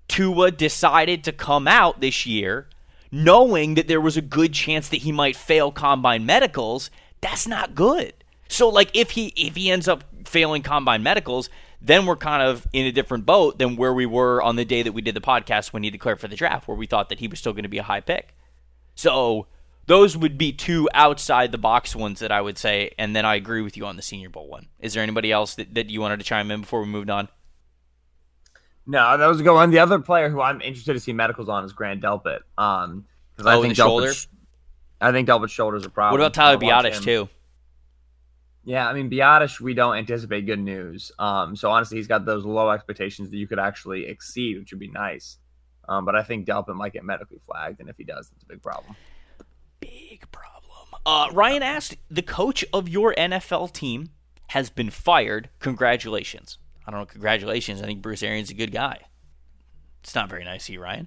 [0.08, 2.68] Tua decided to come out this year
[3.12, 7.74] knowing that there was a good chance that he might fail combine medicals, that's not
[7.74, 8.12] good.
[8.48, 12.66] So like if he if he ends up failing combine medicals, then we're kind of
[12.72, 15.20] in a different boat than where we were on the day that we did the
[15.20, 17.62] podcast when he declared for the draft, where we thought that he was still going
[17.64, 18.34] to be a high pick.
[18.94, 19.46] So
[19.86, 23.34] those would be two outside the box ones that I would say, and then I
[23.36, 24.66] agree with you on the Senior Bowl one.
[24.80, 27.28] Is there anybody else that, that you wanted to chime in before we moved on?
[28.86, 29.70] No, that was a good one.
[29.70, 32.40] The other player who I'm interested to see medicals on is Grant Delpit.
[32.56, 33.04] Um,
[33.36, 34.12] because I Oh, think the shoulder?
[35.00, 36.18] I think Delpit's shoulder's a problem.
[36.18, 37.28] What about Tyler I Biadasz too?
[38.66, 41.12] Yeah, I mean Biadasz, we don't anticipate good news.
[41.20, 44.80] Um, so honestly, he's got those low expectations that you could actually exceed, which would
[44.80, 45.38] be nice.
[45.88, 48.46] Um, but I think Delpit might get medically flagged, and if he does, it's a
[48.46, 48.96] big problem.
[49.78, 50.88] Big problem.
[51.06, 54.10] Uh, Ryan asked, the coach of your NFL team
[54.48, 55.48] has been fired.
[55.60, 56.58] Congratulations.
[56.84, 57.80] I don't know, congratulations.
[57.80, 58.98] I think Bruce Arians is a good guy.
[60.02, 61.06] It's not very nice of you, Ryan.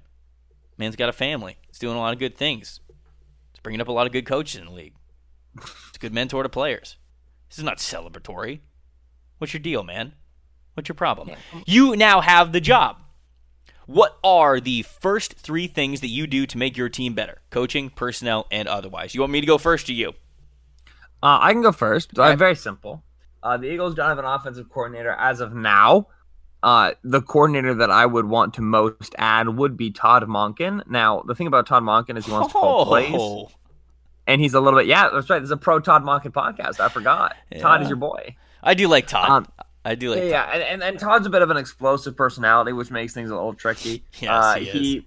[0.78, 1.58] Man's got a family.
[1.68, 2.80] He's doing a lot of good things.
[3.52, 4.94] He's bringing up a lot of good coaches in the league.
[5.60, 6.96] He's a good mentor to players.
[7.50, 8.60] This is not celebratory.
[9.40, 10.14] What's your deal, man?
[10.74, 11.32] What's your problem?
[11.66, 12.98] You now have the job.
[13.86, 17.42] What are the first three things that you do to make your team better?
[17.50, 19.16] Coaching, personnel, and otherwise.
[19.16, 20.10] You want me to go first or you?
[21.24, 22.18] Uh, I can go first.
[22.18, 23.04] Uh, very simple.
[23.42, 26.08] Uh, the Eagles don't have an offensive coordinator as of now.
[26.62, 30.88] Uh, the coordinator that I would want to most add would be Todd Monken.
[30.88, 33.50] Now, the thing about Todd Monken is he wants to call plays, Oh,
[34.30, 34.88] and he's a little bit.
[34.88, 35.40] Yeah, that's right.
[35.40, 36.80] There's a pro Todd Monken podcast.
[36.80, 37.36] I forgot.
[37.60, 38.36] Todd is your boy.
[38.64, 39.30] I do like Todd.
[39.30, 39.48] Um,
[39.84, 40.54] I do like Yeah, Todd.
[40.56, 43.54] and, and and Todd's a bit of an explosive personality, which makes things a little
[43.54, 44.04] tricky.
[44.22, 45.04] Yes, uh, he is.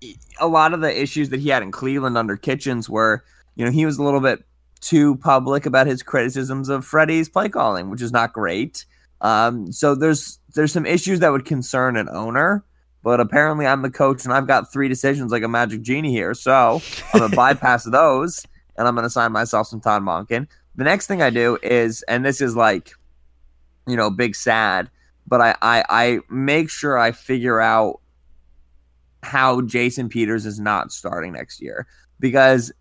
[0.00, 3.64] he, a lot of the issues that he had in Cleveland under Kitchens were, you
[3.64, 4.44] know, he was a little bit
[4.80, 8.84] too public about his criticisms of Freddie's play calling, which is not great.
[9.22, 12.64] Um, so there's there's some issues that would concern an owner,
[13.06, 16.34] but apparently I'm the coach and I've got three decisions like a magic genie here,
[16.34, 16.82] so
[17.14, 18.44] I'm gonna bypass those
[18.76, 20.48] and I'm gonna sign myself some Todd Monken.
[20.74, 22.90] The next thing I do is, and this is like,
[23.86, 24.90] you know, big sad,
[25.24, 28.00] but I I, I make sure I figure out
[29.22, 31.86] how Jason Peters is not starting next year
[32.18, 32.72] because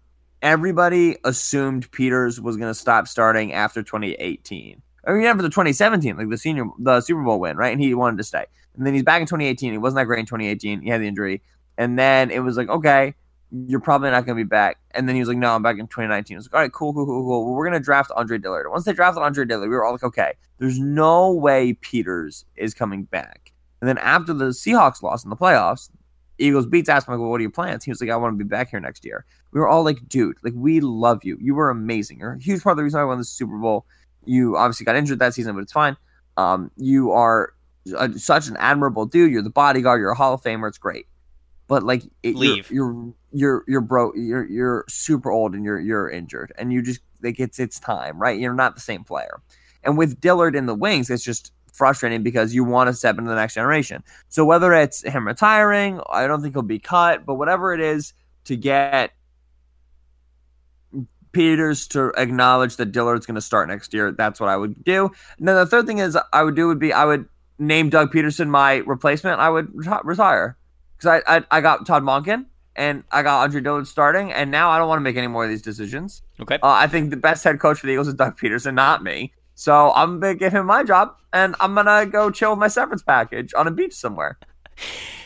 [0.41, 4.81] everybody assumed Peters was going to stop starting after 2018.
[5.07, 7.71] I mean, after the 2017, like the senior, the Super Bowl win, right?
[7.71, 8.45] And he wanted to stay.
[8.75, 9.71] And then he's back in 2018.
[9.71, 10.81] He wasn't that great in 2018.
[10.81, 11.41] He had the injury.
[11.77, 13.13] And then it was like, okay,
[13.51, 14.77] you're probably not going to be back.
[14.91, 16.35] And then he was like, no, I'm back in 2019.
[16.35, 17.45] I was like, all right, cool, cool, cool, cool.
[17.45, 18.69] Well, we're going to draft Andre Dillard.
[18.69, 22.73] Once they drafted Andre Dillard, we were all like, okay, there's no way Peters is
[22.73, 23.53] coming back.
[23.81, 25.89] And then after the Seahawks lost in the playoffs,
[26.37, 27.83] Eagles beats asked him, like, well, what are your plans?
[27.83, 29.25] He was like, I want to be back here next year.
[29.51, 31.37] We were all like, dude, like, we love you.
[31.39, 32.19] You were amazing.
[32.19, 33.85] You're a huge part of the reason I won the Super Bowl.
[34.25, 35.97] You obviously got injured that season, but it's fine.
[36.37, 37.53] Um, you are
[37.97, 39.31] a, such an admirable dude.
[39.31, 40.01] You're the bodyguard.
[40.01, 40.67] You're a Hall of Famer.
[40.67, 41.07] It's great.
[41.67, 42.69] But like, it, Leave.
[42.69, 44.13] You're, you're you're you're bro.
[44.13, 48.19] You're you're super old and you're you're injured, and you just like it's it's time,
[48.19, 48.39] right?
[48.39, 49.41] You're not the same player.
[49.83, 53.29] And with Dillard in the wings, it's just frustrating because you want to step into
[53.29, 54.03] the next generation.
[54.29, 58.13] So whether it's him retiring, I don't think he'll be cut, but whatever it is
[58.45, 59.11] to get
[61.35, 65.11] Peters to acknowledge that Dillard's going to start next year, that's what I would do.
[65.37, 67.27] And then the third thing is I would do would be I would
[67.59, 69.39] name Doug Pederson my replacement.
[69.39, 70.57] I would reti- retire
[70.97, 72.45] because I, I I got Todd Monken
[72.75, 75.43] and I got Andre Dillard starting, and now I don't want to make any more
[75.43, 76.21] of these decisions.
[76.41, 76.55] Okay.
[76.55, 79.33] Uh, I think the best head coach for the Eagles is Doug Pederson, not me.
[79.55, 83.03] So I'm gonna give him my job, and I'm gonna go chill with my severance
[83.03, 84.37] package on a beach somewhere.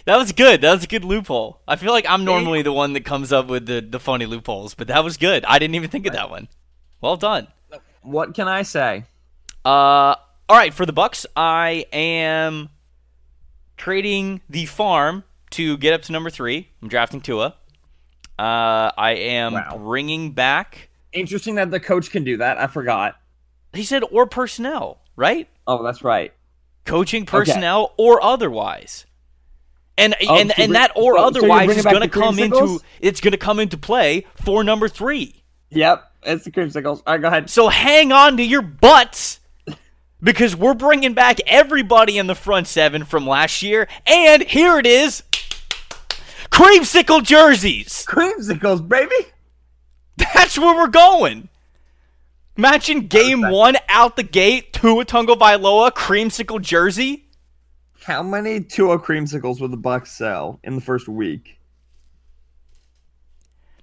[0.06, 0.62] That was good.
[0.62, 1.62] That was a good loophole.
[1.68, 4.74] I feel like I'm normally the one that comes up with the, the funny loopholes,
[4.74, 5.46] but that was good.
[5.46, 6.48] I didn't even think of that one.
[7.02, 7.48] Well done.
[8.02, 9.04] What can I say?
[9.66, 10.16] Uh,
[10.48, 12.70] all right, for the Bucks, I am
[13.78, 16.70] trading the farm to get up to number three.
[16.82, 17.56] I'm drafting Tua.
[18.38, 19.78] Uh, I am Wow.
[19.78, 20.90] bringing back.
[21.12, 22.58] Interesting that the coach can do that.
[22.58, 23.20] I forgot.
[23.74, 25.48] He said or personnel, right?
[25.68, 26.34] Oh, that's right.
[26.86, 29.06] Coaching personnel or otherwise.
[30.00, 32.40] And Oh, and, so and that or so- so otherwise bringing is going to come
[32.40, 35.44] into it's going to come into play for number three.
[35.72, 37.04] Yep, it's the creamsicles.
[37.06, 37.50] All right, go ahead.
[37.50, 39.40] So hang on to your butts
[40.22, 43.88] because we're bringing back everybody in the front seven from last year.
[44.08, 45.24] And here it is
[46.52, 48.06] creamsicle jerseys.
[48.08, 49.16] Creamsicles, baby.
[50.34, 51.50] That's where we're going.
[52.58, 57.26] Imagine game one out the gate, Tua Tagovailoa, creamsicle jersey.
[58.10, 61.60] How many Tua creamsicles would the Bucks sell in the first week?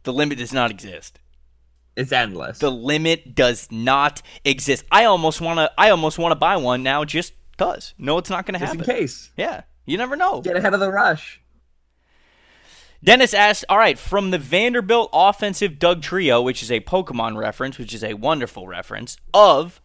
[0.02, 1.20] The limit does not exist.
[1.94, 2.58] It's endless.
[2.58, 4.84] The limit does not exist.
[4.90, 5.70] I almost want to.
[5.78, 7.04] I almost want to buy one now.
[7.04, 7.94] Just cause.
[7.98, 8.78] No, it's not going to happen.
[8.78, 9.30] Just in case.
[9.36, 10.40] Yeah, you never know.
[10.40, 11.40] Get ahead of the rush.
[13.04, 17.94] Dennis asked, all right, from the Vanderbilt offensive Dugtrio, which is a Pokemon reference, which
[17.94, 19.80] is a wonderful reference, of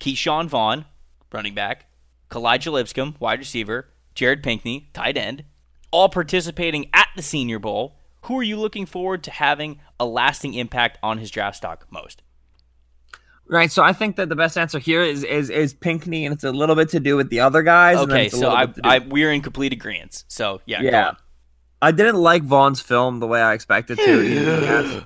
[0.00, 0.86] Ke'Shawn Vaughn,
[1.30, 1.91] running back,
[2.32, 5.44] Kalijah Lipscomb, wide receiver, Jared Pinkney, tight end,
[5.90, 7.98] all participating at the Senior Bowl.
[8.22, 12.22] Who are you looking forward to having a lasting impact on his draft stock most?
[13.46, 16.44] Right, so I think that the best answer here is is is Pinkney, and it's
[16.44, 17.98] a little bit to do with the other guys.
[17.98, 20.24] Okay, so I, bit to do- I, we're in complete agreement.
[20.28, 21.12] So, yeah, yeah.
[21.82, 24.20] I didn't like Vaughn's film the way I expected to.
[24.20, 25.02] He- he has-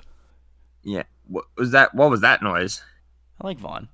[0.83, 1.93] yeah, what was that?
[1.93, 2.81] What was that noise?
[3.41, 3.89] I like Vaughn.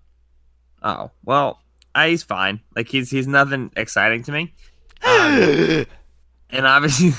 [0.84, 1.62] Oh well,
[1.95, 2.60] I, he's fine.
[2.75, 4.53] Like he's he's nothing exciting to me.
[5.06, 5.86] Um,
[6.49, 7.12] and obviously,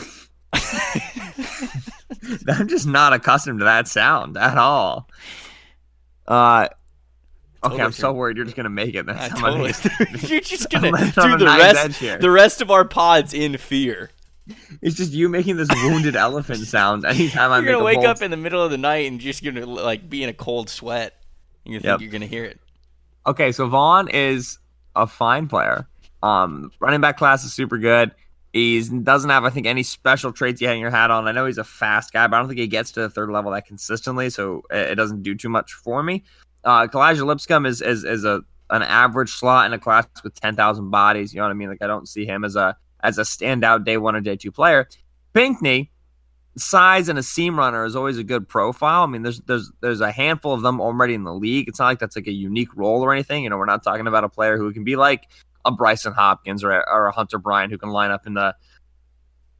[2.48, 5.08] I'm just not accustomed to that sound at all.
[6.26, 6.68] Uh,
[7.62, 9.06] okay, I'm so worried you're just gonna make it.
[9.06, 9.72] That's totally.
[10.28, 14.10] You're just gonna do the rest, the rest of our pods in fear.
[14.82, 18.30] It's just you making this wounded elephant sound anytime I You're gonna wake up in
[18.30, 21.14] the middle of the night and just gonna like be in a cold sweat.
[21.64, 22.00] You think Yep.
[22.00, 22.60] you're gonna hear it?
[23.26, 24.58] Okay, so Vaughn is
[24.96, 25.87] a fine player.
[26.22, 28.12] Um, running back class is super good.
[28.52, 31.26] He doesn't have, I think, any special traits you hang your hat on.
[31.26, 33.30] I know he's a fast guy, but I don't think he gets to the third
[33.30, 36.22] level that consistently, so it doesn't do too much for me.
[36.62, 40.54] Uh, Kalija Lipscomb is, is is a an average slot in a class with ten
[40.54, 41.35] thousand bodies.
[41.35, 41.68] You know what I mean?
[41.68, 44.52] Like I don't see him as a as a standout day one or day two
[44.52, 44.88] player.
[45.35, 45.90] Pinkney,
[46.56, 49.02] size and a seam runner is always a good profile.
[49.02, 51.68] I mean, there's there's there's a handful of them already in the league.
[51.68, 53.44] It's not like that's like a unique role or anything.
[53.44, 55.28] You know, we're not talking about a player who can be like
[55.64, 58.54] a Brycen Hopkins or a, or a Hunter Bryant who can line up in the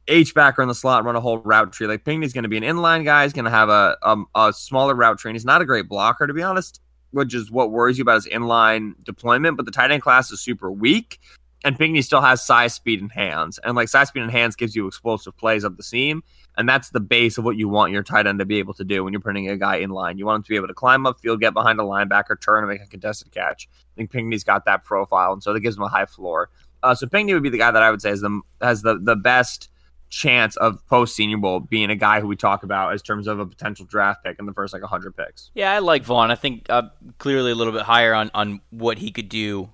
[0.07, 1.87] H backer in the slot, run a whole route tree.
[1.87, 3.23] Like Pinkney's going to be an inline guy.
[3.23, 5.31] He's going to have a, a, a smaller route tree.
[5.31, 6.79] And he's not a great blocker, to be honest,
[7.11, 9.57] which is what worries you about his inline deployment.
[9.57, 11.19] But the tight end class is super weak,
[11.63, 13.59] and Pinkney still has size, speed, and hands.
[13.63, 16.23] And like size, speed, and hands gives you explosive plays up the seam.
[16.57, 18.83] And that's the base of what you want your tight end to be able to
[18.83, 20.17] do when you're putting a guy in line.
[20.17, 22.63] You want him to be able to climb up field, get behind a linebacker, turn,
[22.63, 23.67] and make a contested catch.
[23.71, 26.49] I think Pinkney's got that profile, and so that gives him a high floor.
[26.81, 28.99] Uh, so Pinkney would be the guy that I would say is the has the
[28.99, 29.69] the best
[30.09, 33.39] chance of post Senior Bowl being a guy who we talk about as terms of
[33.39, 35.51] a potential draft pick in the first like 100 picks.
[35.55, 36.31] Yeah, I like Vaughn.
[36.31, 36.83] I think uh,
[37.17, 39.69] clearly a little bit higher on on what he could do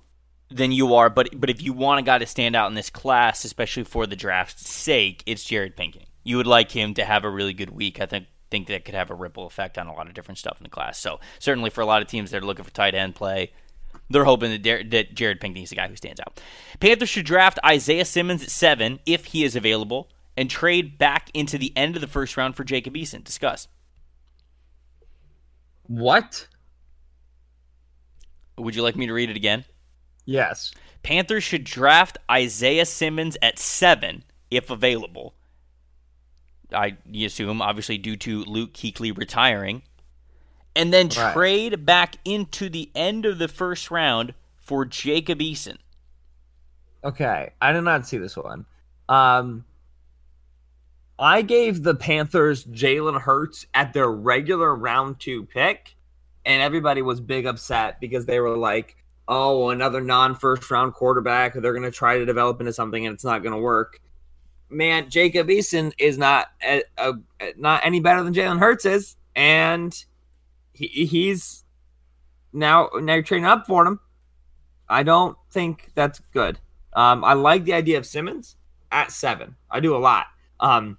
[0.50, 1.10] than you are.
[1.10, 4.06] But but if you want a guy to stand out in this class, especially for
[4.06, 7.70] the draft's sake, it's Jared Pinkney you would like him to have a really good
[7.70, 8.00] week.
[8.00, 10.58] I think think that could have a ripple effect on a lot of different stuff
[10.60, 10.98] in the class.
[10.98, 13.50] So certainly for a lot of teams that are looking for tight end play,
[14.10, 16.38] they're hoping that, Dar- that Jared Pinkney is the guy who stands out.
[16.78, 21.58] Panthers should draft Isaiah Simmons at seven if he is available, and trade back into
[21.58, 23.24] the end of the first round for Jacob Eason.
[23.24, 23.68] Discuss.
[25.86, 26.48] What?
[28.58, 29.64] Would you like me to read it again?
[30.24, 30.72] Yes.
[31.02, 35.34] Panthers should draft Isaiah Simmons at seven if available
[36.72, 39.82] I assume, obviously due to Luke Kuechly retiring,
[40.74, 41.32] and then right.
[41.32, 45.78] trade back into the end of the first round for Jacob Eason.
[47.04, 48.64] Okay, I did not see this one.
[49.08, 49.64] Um,
[51.18, 55.96] I gave the Panthers Jalen Hurts at their regular round two pick,
[56.44, 58.96] and everybody was big upset because they were like,
[59.28, 61.54] "Oh, another non-first round quarterback.
[61.54, 64.00] They're going to try to develop into something, and it's not going to work."
[64.72, 67.12] Man, Jacob Eason is not a, a,
[67.56, 70.04] not any better than Jalen Hurts is, and
[70.72, 71.64] he, he's
[72.52, 74.00] now now you're trading up for him.
[74.88, 76.58] I don't think that's good.
[76.94, 78.56] Um, I like the idea of Simmons
[78.90, 79.56] at seven.
[79.70, 80.26] I do a lot.
[80.60, 80.98] Um,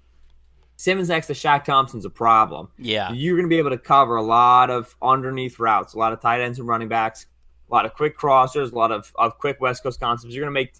[0.76, 2.68] Simmons next to Shaq Thompson's a problem.
[2.78, 6.12] Yeah, you're going to be able to cover a lot of underneath routes, a lot
[6.12, 7.26] of tight ends and running backs,
[7.70, 10.34] a lot of quick crossers, a lot of, of quick West Coast concepts.
[10.34, 10.74] You're going to make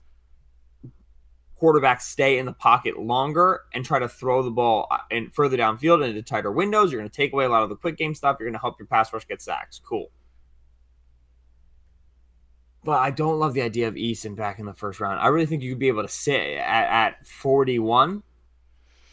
[1.60, 5.56] quarterbacks stay in the pocket longer and try to throw the ball and uh, further
[5.56, 6.92] downfield into tighter windows.
[6.92, 8.36] You're going to take away a lot of the quick game stuff.
[8.38, 9.80] You're going to help your pass rush get sacks.
[9.84, 10.10] Cool.
[12.82, 15.18] But I don't love the idea of Eason back in the first round.
[15.18, 18.22] I really think you could be able to sit at, at 41,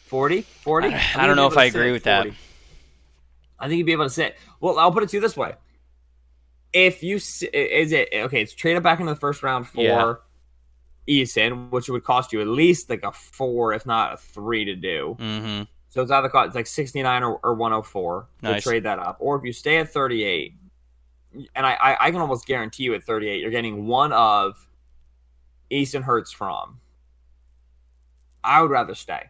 [0.06, 0.88] 40, 40.
[0.88, 2.30] I, I don't know if I agree with 40.
[2.30, 2.36] that.
[3.58, 4.36] I think you'd be able to sit.
[4.60, 5.54] Well, I'll put it to you this way.
[6.72, 7.42] If you is
[7.92, 8.42] it okay?
[8.42, 10.14] It's trade traded back into the first round for yeah.
[11.08, 14.76] Eason, which would cost you at least like a four, if not a three, to
[14.76, 15.16] do.
[15.18, 15.62] Mm-hmm.
[15.88, 18.62] So it's either cost it's like sixty nine or, or one hundred oh four nice.
[18.62, 20.54] to trade that up, or if you stay at thirty eight,
[21.54, 24.66] and I, I, I can almost guarantee you at thirty eight, you're getting one of
[25.70, 26.80] Eason Hurts Fromm.
[28.44, 29.24] I would rather stay.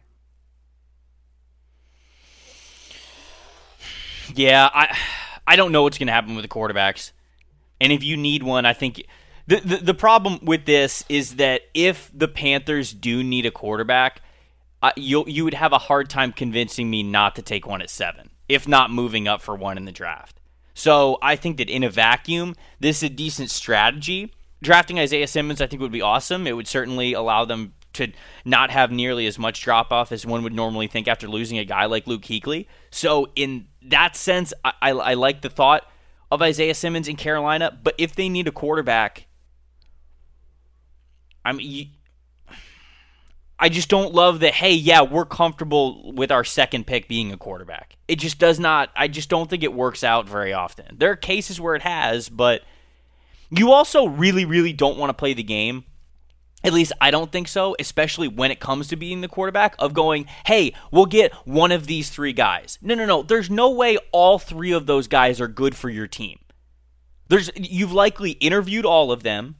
[4.33, 4.97] Yeah, I
[5.45, 7.11] I don't know what's going to happen with the quarterbacks,
[7.81, 9.05] and if you need one, I think
[9.47, 14.21] the, the, the problem with this is that if the Panthers do need a quarterback,
[14.81, 17.89] uh, you you would have a hard time convincing me not to take one at
[17.89, 20.39] seven, if not moving up for one in the draft.
[20.73, 24.33] So I think that in a vacuum, this is a decent strategy.
[24.61, 26.47] Drafting Isaiah Simmons, I think, would be awesome.
[26.47, 28.11] It would certainly allow them to
[28.43, 31.65] not have nearly as much drop off as one would normally think after losing a
[31.65, 32.65] guy like Luke Kuechly.
[32.89, 35.85] So in that sense, I, I, I like the thought
[36.31, 37.77] of Isaiah Simmons in Carolina.
[37.83, 39.27] But if they need a quarterback,
[41.45, 41.91] I mean,
[43.59, 44.53] I just don't love that.
[44.53, 47.95] Hey, yeah, we're comfortable with our second pick being a quarterback.
[48.07, 48.89] It just does not.
[48.95, 50.97] I just don't think it works out very often.
[50.97, 52.63] There are cases where it has, but
[53.49, 55.85] you also really, really don't want to play the game.
[56.63, 59.93] At least I don't think so, especially when it comes to being the quarterback, of
[59.93, 62.79] going, hey, we'll get one of these three guys.
[62.81, 63.21] No, no, no.
[63.21, 66.39] There's no way all three of those guys are good for your team.
[67.27, 69.55] There's you've likely interviewed all of them.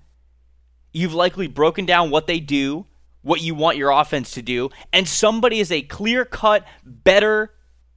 [0.93, 2.85] You've likely broken down what they do,
[3.23, 7.53] what you want your offense to do, and somebody is a clear cut, better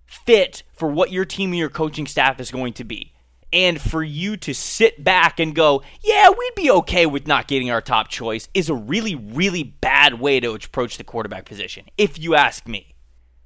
[0.07, 3.12] fit for what your team and your coaching staff is going to be.
[3.53, 7.70] And for you to sit back and go, yeah, we'd be okay with not getting
[7.70, 12.18] our top choice is a really, really bad way to approach the quarterback position, if
[12.18, 12.94] you ask me.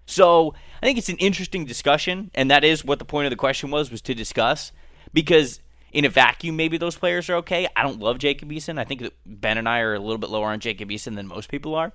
[0.07, 3.36] So I think it's an interesting discussion, and that is what the point of the
[3.36, 4.72] question was, was to discuss.
[5.12, 5.61] Because
[5.93, 7.66] in a vacuum, maybe those players are okay.
[7.74, 8.78] I don't love Jacob Eason.
[8.78, 11.26] I think that Ben and I are a little bit lower on Jacob Eason than
[11.26, 11.93] most people are.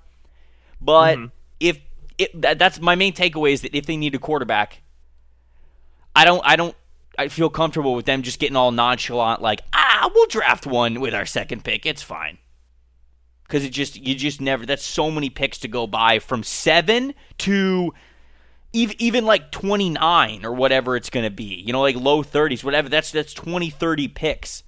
[0.80, 1.26] But mm-hmm.
[1.60, 1.78] if
[2.18, 4.82] it, that, that's my main takeaway is that if they need a quarterback,
[6.14, 6.74] I don't I don't
[7.18, 11.14] I feel comfortable with them just getting all nonchalant like ah we'll draft one with
[11.14, 12.38] our second pick it's fine
[13.44, 17.14] because it just you just never that's so many picks to go by from seven
[17.38, 17.92] to
[18.76, 22.62] even, even like 29 or whatever it's going to be you know like low 30s
[22.62, 24.62] whatever that's that's 20 30 picks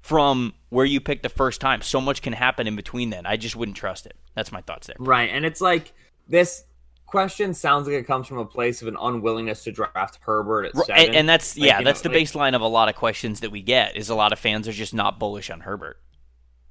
[0.00, 3.36] from where you picked the first time so much can happen in between then i
[3.36, 5.92] just wouldn't trust it that's my thoughts there right and it's like
[6.28, 6.64] this
[7.06, 10.72] question sounds like it comes from a place of an unwillingness to draft Herbert.
[10.88, 13.40] And, and that's like, yeah, that's know, the like, baseline of a lot of questions
[13.40, 13.96] that we get.
[13.96, 16.00] Is a lot of fans are just not bullish on Herbert.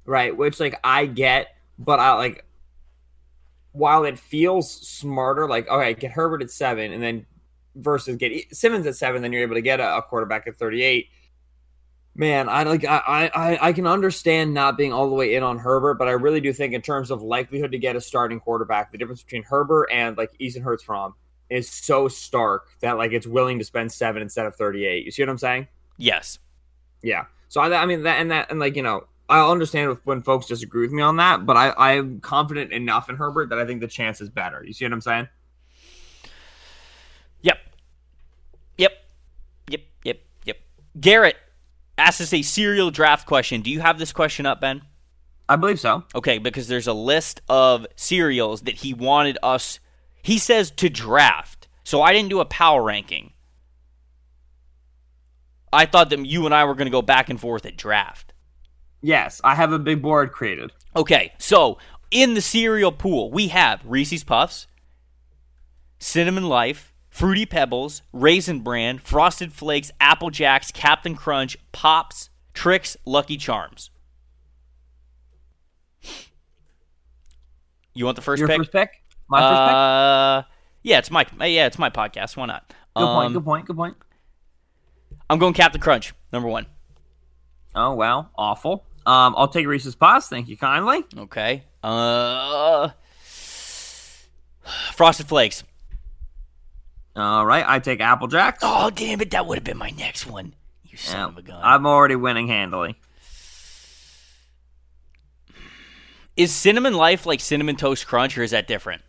[0.04, 2.44] Right, which like I get, but I like
[3.72, 7.26] while it feels smarter, like okay, get Herbert at seven, and then
[7.74, 10.82] versus get Simmons at seven, then you're able to get a, a quarterback at thirty
[10.82, 11.08] eight
[12.14, 15.58] man, I like I, I I can understand not being all the way in on
[15.58, 18.92] Herbert, but I really do think in terms of likelihood to get a starting quarterback,
[18.92, 21.14] the difference between Herbert and like Eason Hurts Fromm
[21.50, 25.04] is so stark that like it's willing to spend seven instead of thirty eight.
[25.04, 25.68] You see what I'm saying?
[25.98, 26.38] Yes.
[27.02, 27.24] Yeah.
[27.48, 30.46] So I, I mean that and that and like you know I understand when folks
[30.46, 33.80] disagree with me on that, but I I'm confident enough in Herbert that I think
[33.80, 34.62] the chance is better.
[34.62, 35.28] You see what I'm saying?
[37.40, 37.58] Yep.
[38.76, 38.92] Yep.
[39.68, 39.80] Yep.
[40.04, 40.20] Yep.
[40.44, 40.56] Yep.
[41.00, 41.36] Garrett
[41.96, 43.62] asked us a serial draft question.
[43.62, 44.82] Do you have this question up, Ben?
[45.48, 46.04] I believe so.
[46.14, 49.80] Okay, because there's a list of serials that he wanted us.
[50.22, 51.68] He says to draft.
[51.84, 53.32] So I didn't do a power ranking.
[55.72, 58.34] I thought that you and I were going to go back and forth at draft.
[59.02, 60.72] Yes, I have a big board created.
[60.94, 61.78] Okay, so
[62.10, 64.66] in the cereal pool, we have Reese's Puffs,
[65.98, 73.36] Cinnamon Life, Fruity Pebbles, Raisin Bran, Frosted Flakes, Apple Jacks, Captain Crunch, Pops, Trix, Lucky
[73.36, 73.90] Charms.
[77.94, 78.58] You want the first Your pick?
[78.58, 78.90] First pick?
[79.28, 80.48] My first uh, pick?
[80.84, 82.36] Yeah, it's my yeah, it's my podcast.
[82.36, 82.72] Why not?
[82.96, 83.32] Good um, point.
[83.34, 83.66] Good point.
[83.66, 83.96] Good point.
[85.28, 86.66] I'm going Captain Crunch, number one.
[87.74, 88.84] Oh wow, awful.
[89.04, 90.28] Um, I'll take Reese's Puffs.
[90.28, 91.04] Thank you kindly.
[91.16, 91.64] Okay.
[91.82, 92.90] Uh,
[94.92, 95.64] Frosted Flakes.
[97.14, 98.60] All right, I take Apple Jacks.
[98.62, 99.32] Oh, damn it.
[99.32, 100.54] That would have been my next one.
[100.84, 101.60] You son yeah, of a gun.
[101.62, 102.96] I'm already winning handily.
[106.36, 109.02] Is Cinnamon Life like Cinnamon Toast Crunch, or is that different?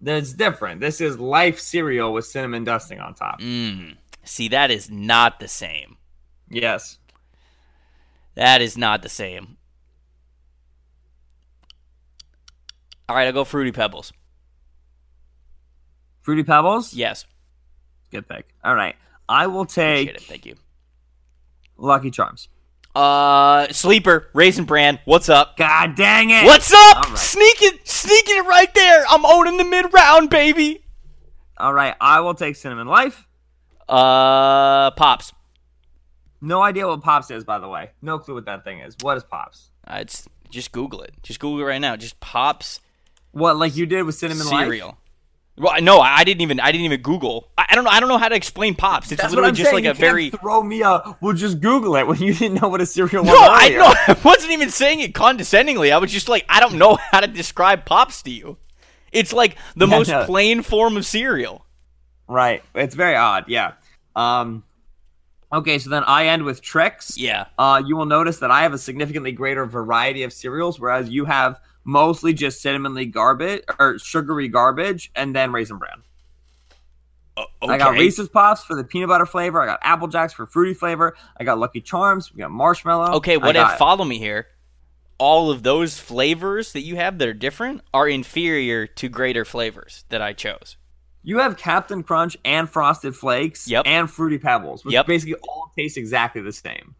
[0.00, 0.80] That's different.
[0.80, 3.40] This is Life cereal with cinnamon dusting on top.
[3.40, 3.96] Mm.
[4.24, 5.98] See, that is not the same.
[6.48, 6.98] Yes.
[8.34, 9.56] That is not the same.
[13.08, 14.12] All right, I'll go Fruity Pebbles.
[16.22, 16.94] Fruity Pebbles?
[16.94, 17.24] Yes.
[18.10, 18.46] Good pick.
[18.62, 18.94] All right.
[19.28, 20.20] I will take.
[20.20, 20.56] Thank you.
[21.76, 22.48] Lucky Charms.
[22.94, 24.98] Uh, sleeper, Raisin Bran.
[25.04, 25.56] What's up?
[25.56, 26.44] God dang it!
[26.44, 27.08] What's up?
[27.08, 27.18] Right.
[27.18, 29.04] Sneaking, sneaking it right there.
[29.08, 30.84] I'm owning the mid round, baby.
[31.56, 33.28] All right, I will take Cinnamon Life.
[33.88, 35.32] Uh, Pops.
[36.40, 37.90] No idea what Pops is, by the way.
[38.00, 38.96] No clue what that thing is.
[39.00, 39.70] What is Pops?
[39.86, 41.14] Uh, it's just Google it.
[41.22, 41.96] Just Google it right now.
[41.96, 42.80] Just Pops.
[43.32, 44.88] What, like you did with Cinnamon cereal.
[44.88, 44.96] Life?
[45.60, 46.58] Well, no, I didn't even.
[46.58, 47.50] I didn't even Google.
[47.58, 47.90] I, I don't know.
[47.90, 49.12] I don't know how to explain pops.
[49.12, 49.84] It's That's literally just saying.
[49.84, 51.16] like you a very throw me a.
[51.20, 53.40] We'll just Google it when you didn't know what a cereal no, was.
[53.40, 53.94] No, I know.
[54.14, 55.92] I wasn't even saying it condescendingly.
[55.92, 58.56] I was just like, I don't know how to describe pops to you.
[59.12, 60.24] It's like the yeah, most no.
[60.24, 61.66] plain form of cereal.
[62.26, 62.62] Right.
[62.74, 63.44] It's very odd.
[63.48, 63.72] Yeah.
[64.16, 64.64] Um.
[65.52, 67.18] Okay, so then I end with Trix.
[67.18, 67.46] Yeah.
[67.58, 71.24] Uh, you will notice that I have a significantly greater variety of cereals, whereas you
[71.24, 76.02] have mostly just cinnamonly garbage or sugary garbage, and then raisin bran.
[77.36, 77.48] okay.
[77.62, 79.60] I got Reese's Puffs for the peanut butter flavor.
[79.60, 81.16] I got Apple Jacks for fruity flavor.
[81.36, 82.32] I got Lucky Charms.
[82.32, 83.14] We got marshmallow.
[83.16, 84.46] Okay, what if follow me here?
[85.18, 90.04] All of those flavors that you have that are different are inferior to greater flavors
[90.08, 90.76] that I chose.
[91.22, 93.82] You have Captain Crunch and Frosted Flakes yep.
[93.86, 95.06] and Fruity Pebbles, which yep.
[95.06, 96.94] basically all taste exactly the same.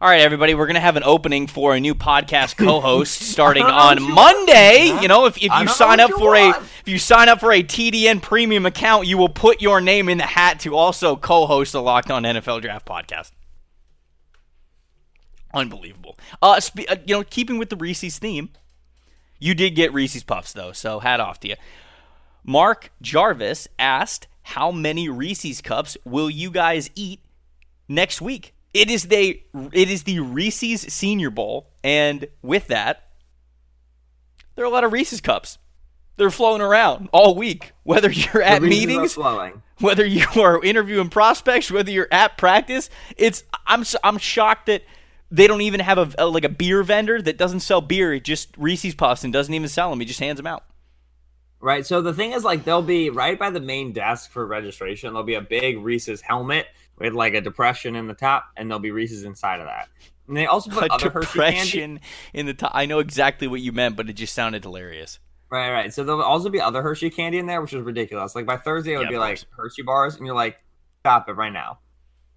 [0.00, 3.62] All right, everybody, we're going to have an opening for a new podcast co-host starting
[3.62, 4.90] on Monday.
[4.90, 6.56] Want, you know, if, if you sign up for want.
[6.56, 10.08] a if you sign up for a TDN premium account, you will put your name
[10.08, 13.30] in the hat to also co-host the Locked On NFL Draft podcast.
[15.54, 16.18] Unbelievable.
[16.42, 18.50] Uh, spe- uh, you know, keeping with the Reese's theme,
[19.38, 21.56] you did get Reese's Puffs though, so hat off to you.
[22.44, 27.20] Mark Jarvis asked, how many Reese's cups will you guys eat
[27.88, 28.54] next week?
[28.74, 29.40] It is the
[29.72, 33.08] it is the Reese's Senior Bowl, and with that,
[34.54, 35.58] there are a lot of Reese's cups.
[36.16, 37.72] They're flowing around all week.
[37.84, 39.16] Whether you're at The Reese's are meetings,
[39.78, 44.82] whether you are interviewing prospects, whether you're at practice, it's I'm I'm shocked that
[45.34, 48.14] they don't even have a, a like a beer vendor that doesn't sell beer.
[48.14, 50.00] It just Reese's Puffs and doesn't even sell them.
[50.00, 50.64] He just hands them out.
[51.60, 51.84] Right.
[51.86, 55.08] So the thing is, like, they'll be right by the main desk for registration.
[55.12, 56.66] There'll be a big Reese's helmet
[56.98, 59.88] with like a depression in the top, and there'll be Reese's inside of that.
[60.28, 61.56] And they also put A other Hershey candy.
[61.56, 62.00] depression
[62.32, 62.70] in the top.
[62.74, 65.18] I know exactly what you meant, but it just sounded hilarious.
[65.50, 65.92] Right, right.
[65.92, 68.34] So there'll also be other Hershey candy in there, which is ridiculous.
[68.34, 70.58] Like by Thursday, it would Yeah, be like Hershey bars, and you're like,
[71.00, 71.78] stop it right now.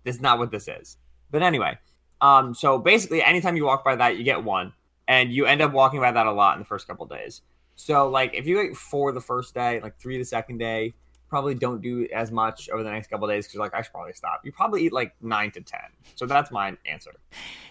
[0.04, 0.98] This is not what this is.
[1.32, 1.78] But anyway,
[2.22, 4.74] um, so basically, anytime you walk by that, you get one,
[5.08, 7.42] and you end up walking by that a lot in the first couple days.
[7.76, 10.94] So like, if you eat four the first day, like three the second day,
[11.30, 14.14] probably don't do as much over the next couple days because like I should probably
[14.14, 14.42] stop.
[14.44, 15.90] You probably eat like nine to ten.
[16.16, 17.12] So that's my answer.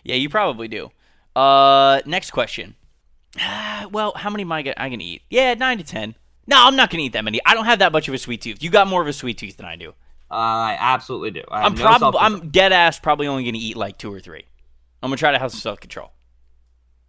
[0.04, 0.90] Yeah, you probably do.
[1.34, 2.74] Uh, next question.
[3.92, 5.22] Well, how many am I gonna, I gonna eat?
[5.30, 6.16] Yeah, nine to ten.
[6.48, 7.40] No, I'm not gonna eat that many.
[7.46, 8.62] I don't have that much of a sweet tooth.
[8.62, 9.92] You got more of a sweet tooth than I do.
[10.30, 11.42] I absolutely do.
[11.50, 12.20] I I'm no probably.
[12.20, 14.44] I'm dead ass probably only gonna eat like two or three.
[15.02, 16.12] I'm gonna try to have some self control.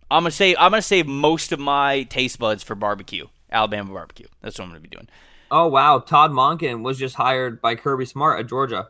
[0.09, 4.27] I'm gonna save I'm gonna save most of my taste buds for barbecue, Alabama barbecue.
[4.41, 5.09] That's what I'm gonna be doing.
[5.49, 8.89] Oh wow, Todd Monken was just hired by Kirby Smart at Georgia.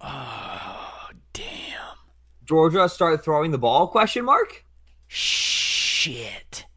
[0.00, 1.96] Oh damn!
[2.44, 3.86] Georgia start throwing the ball?
[3.88, 4.64] Question mark.
[5.06, 6.66] Shit!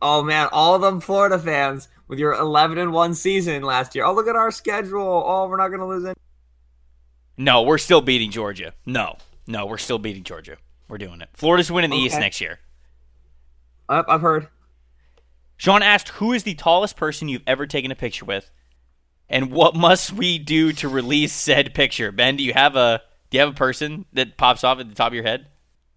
[0.00, 4.04] Oh man, all of them Florida fans with your 11 and one season last year.
[4.04, 5.24] Oh look at our schedule.
[5.26, 6.14] Oh, we're not gonna lose any.
[7.36, 8.72] No, we're still beating Georgia.
[8.86, 10.56] No, no, we're still beating Georgia.
[10.88, 11.28] We're doing it.
[11.34, 12.60] Florida's winning the East next year.
[13.88, 14.48] Up, I've heard.
[15.56, 18.50] Sean asked, "Who is the tallest person you've ever taken a picture with,
[19.28, 23.38] and what must we do to release said picture?" Ben, do you have a do
[23.38, 25.46] you have a person that pops off at the top of your head?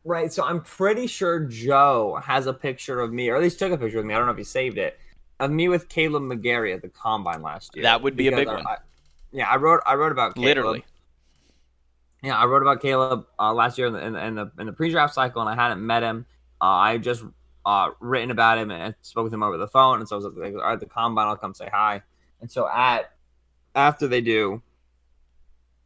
[0.03, 3.71] Right, so I'm pretty sure Joe has a picture of me, or at least took
[3.71, 4.13] a picture of me.
[4.13, 4.97] I don't know if he saved it.
[5.39, 7.83] Of me with Kaleb McGary at the combine last year.
[7.83, 8.67] That would be a big I- one.
[8.67, 8.77] I-
[9.31, 9.81] yeah, I wrote.
[9.85, 10.43] I wrote about Kaleb.
[10.43, 10.85] Literally.
[12.23, 14.65] Yeah, I wrote about Kaleb uh, last year in the, in, the, in the in
[14.65, 16.25] the pre-draft cycle, and I hadn't met him.
[16.59, 17.23] Uh, I just
[17.65, 20.35] uh, written about him and spoke with him over the phone, and so I was
[20.35, 22.01] like, "All right, the combine, I'll come say hi."
[22.41, 23.11] And so at
[23.75, 24.61] after they do,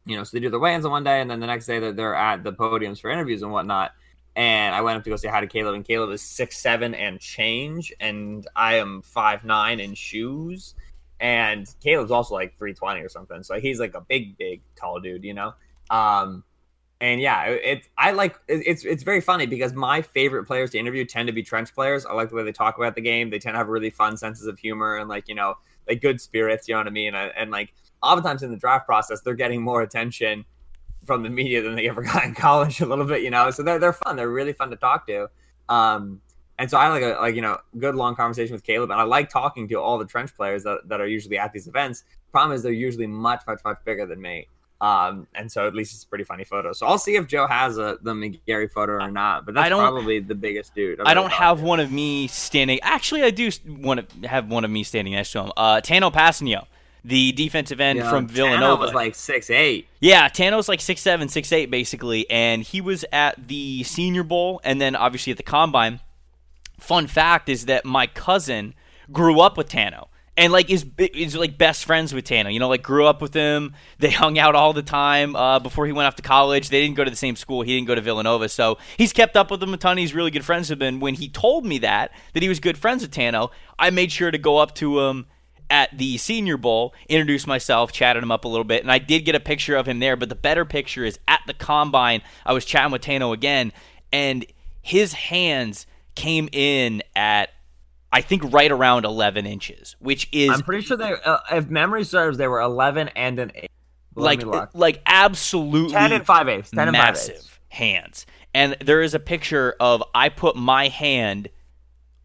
[0.06, 1.78] you know, so they do the weigh-ins on one day, and then the next day
[1.78, 3.92] they're, they're at the podiums for interviews and whatnot.
[4.36, 6.94] And I went up to go say hi to Kaleb, and Kaleb is six seven
[6.94, 10.74] and change, and I am five nine in shoes,
[11.20, 13.44] and Kaleb's also like three twenty or something.
[13.44, 15.54] So he's like a big, big, tall dude, you know.
[15.88, 16.42] Um,
[17.00, 20.70] and yeah, it's it I like it, it's it's very funny because my favorite players
[20.70, 22.06] to interview tend to be trench players.
[22.06, 23.30] I like the way they talk about the game.
[23.30, 25.58] They tend to have really fun senses of humor and like you know
[25.88, 26.66] like good spirits.
[26.66, 27.14] You know what I mean?
[27.14, 27.72] And, and like
[28.02, 30.44] oftentimes in the draft process, they're getting more attention
[31.04, 33.22] from the media than they ever got in college a little bit.
[33.22, 34.16] You know, so they're they're fun.
[34.16, 35.28] They're really fun to talk to.
[35.68, 36.20] Um,
[36.58, 39.02] and so I like a like you know good long conversation with Kaleb, and I
[39.02, 42.04] like talking to all the trench players that, that are usually at these events.
[42.32, 44.48] Problem is they're usually much much much bigger than me.
[44.80, 46.72] Um, and so at least it's a pretty funny photo.
[46.72, 49.46] So I'll see if Joe has a the McGary photo or not.
[49.46, 51.00] But that's I don't- probably the biggest dude.
[51.00, 51.64] I've I don't have to.
[51.64, 52.80] one of me standing.
[52.82, 55.52] Actually, I do want to have one of me standing next to him.
[55.56, 56.66] Uh, Tanoh Kpassagnon,
[57.04, 58.80] the defensive end Yeah, from Tanoh Villanova.
[58.82, 59.88] was like six eight.
[60.00, 64.60] Yeah, Tanoh's like six seven, six eight, basically, and he was at the Senior Bowl
[64.64, 66.00] and then obviously at the Combine.
[66.80, 68.74] Fun fact is that my cousin
[69.12, 72.52] grew up with Tanoh and like is is like best friends with Tanoh.
[72.52, 73.74] You know, like grew up with him.
[73.98, 76.70] They hung out all the time uh, before he went off to college.
[76.70, 77.62] They didn't go to the same school.
[77.62, 79.96] He didn't go to Villanova, so he's kept up with him a ton.
[79.98, 81.00] He's really good friends with him.
[81.00, 84.30] When he told me that that he was good friends with Tanoh, I made sure
[84.30, 85.26] to go up to him
[85.70, 89.24] at the Senior Bowl, introduced myself, chatted him up a little bit, and I did
[89.24, 90.16] get a picture of him there.
[90.16, 92.22] But the better picture is at the combine.
[92.44, 93.72] I was chatting with Tanoh again,
[94.12, 94.44] and
[94.82, 97.50] his hands came in at
[98.12, 102.04] I think right around 11 inches, which is I'm pretty sure they, uh, if memory
[102.04, 103.70] serves, they were 11 and an eight.
[104.14, 106.70] Let like like absolutely 10 and 5 eighths.
[106.70, 107.28] 10 and 5 eighths.
[107.28, 108.26] massive hands.
[108.54, 111.48] And there is a picture of I put my hand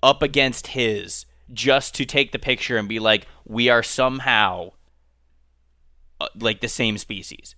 [0.04, 4.72] up against his just to take the picture and be like, we are somehow
[6.22, 7.56] uh, like the same species,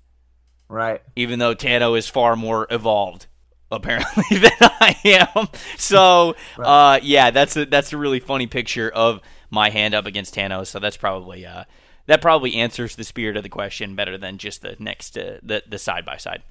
[0.70, 1.02] Right.
[1.16, 3.28] even though Tanoh is far more evolved
[3.72, 5.48] apparently than I am.
[5.78, 10.36] So uh, yeah, that's a that's a really funny picture of my hand up against
[10.36, 10.66] Tanoh.
[10.68, 11.64] So that's probably uh,
[12.08, 15.64] that probably answers the spirit of the question better than just the next uh, the
[15.68, 16.44] the side by side.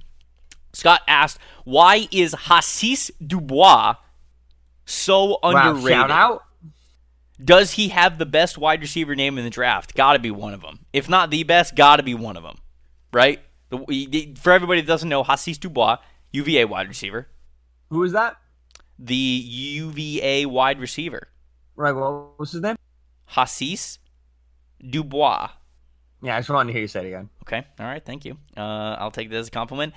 [0.73, 3.95] Scott asked, "Why is Hasise Dubois
[4.85, 6.45] so Wow, underrated?" shout out.
[7.43, 9.95] Does he have the best wide receiver name in the draft?
[9.95, 10.81] Got to be one of them.
[10.93, 12.59] If not the best, got to be one of them,
[13.13, 13.41] right?
[13.71, 15.99] The, for everybody that doesn't know, Hasise Dubois,
[16.33, 17.29] UVA wide receiver.
[17.91, 18.37] Who is that?
[18.99, 21.29] The UVA wide receiver.
[21.77, 21.93] Right.
[21.93, 22.77] Well, what's his name?
[23.31, 23.99] Hasise
[24.81, 25.51] Dubois.
[26.23, 27.31] Yeah, I just wanted to hear you say it again.
[27.43, 27.65] Okay.
[27.79, 28.05] All right.
[28.05, 28.37] Thank you.
[28.57, 29.95] Uh, I'll take this as a compliment.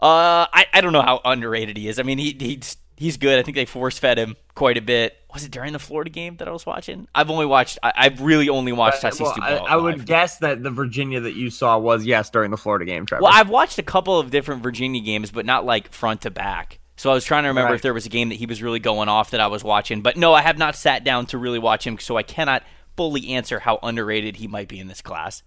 [0.00, 1.98] Uh, I, I don't know how underrated he is.
[1.98, 3.38] I mean, he he's he's good.
[3.38, 5.16] I think they force fed him quite a bit.
[5.34, 7.08] Was it during the Florida game that I was watching?
[7.14, 7.78] I've only watched.
[7.82, 11.34] I, have really only watched but, well, I, I, would guess that the Virginia that
[11.34, 13.04] you saw was yes during the Florida game.
[13.04, 13.22] Trevor.
[13.24, 16.78] Well, I've watched a couple of different Virginia games, but not like front to back.
[16.96, 17.76] So I was trying to remember right.
[17.76, 20.02] if there was a game that he was really going off that I was watching.
[20.02, 22.62] But no, I have not sat down to really watch him, so I cannot
[22.96, 25.42] fully answer how underrated he might be in this class.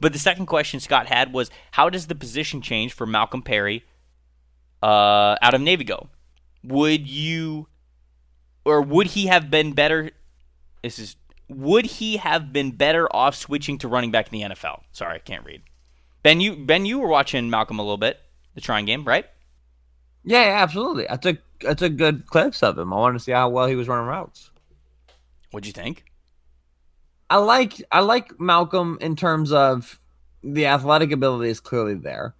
[0.00, 3.84] But the second question Scott had was how does the position change for Malcolm Perry
[4.82, 6.08] uh, out of Navy go?
[6.66, 7.68] Would you,
[8.64, 10.10] or would he have been better?
[10.82, 11.16] This is
[11.48, 14.80] would he have been better off switching to running back in the NFL?
[14.92, 15.62] Sorry, I can't read.
[16.22, 18.18] Ben, you Ben, you were watching Malcolm a little bit,
[18.54, 19.26] the trying game, right?
[20.24, 21.08] Yeah, yeah, absolutely.
[21.08, 21.38] I took
[21.68, 22.92] I took good clips of him.
[22.92, 24.50] I wanted to see how well he was running routes.
[25.52, 26.04] What'd you think?
[27.30, 30.00] I like I like Malcolm in terms of
[30.42, 32.34] the athletic ability is clearly there.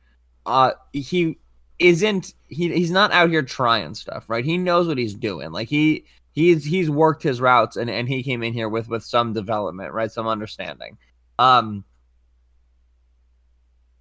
[0.45, 1.39] Uh, he
[1.79, 4.45] isn't he he's not out here trying stuff, right?
[4.45, 5.53] He knows what he's doing.
[5.53, 9.05] Like he he's he's worked his routes and and he came in here with with
[9.05, 10.11] some development, right?
[10.11, 10.99] Some understanding.
[11.39, 11.85] Um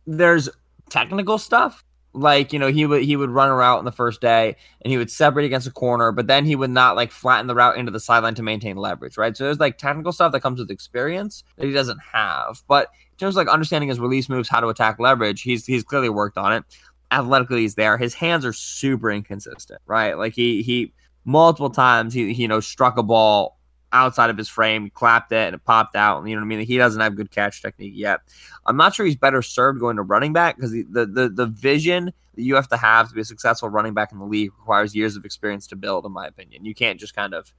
[0.08, 0.50] there's
[0.90, 1.84] technical stuff
[2.16, 4.92] like you know he would he would run a route in the first day and
[4.92, 7.78] he would separate against a corner but then he would not like flatten the route
[7.78, 10.72] into the sideline to maintain leverage right so there's like technical stuff that comes with
[10.72, 14.62] experience that he doesn't have but in terms of like understanding his release moves how
[14.62, 16.64] to attack leverage he's he's clearly worked on it
[17.12, 20.94] athletically he's there his hands are super inconsistent right like he he
[21.24, 23.56] multiple times he, he you know struck a ball
[23.96, 26.28] outside of his frame, clapped it, and it popped out.
[26.28, 26.66] You know what I mean?
[26.66, 28.20] He doesn't have good catch technique yet.
[28.66, 32.12] I'm not sure he's better served going to running back because the, the, the vision
[32.36, 34.94] that you have to have to be a successful running back in the league requires
[34.94, 36.06] years of experience to build.
[36.06, 37.54] In my opinion, you can't just kind of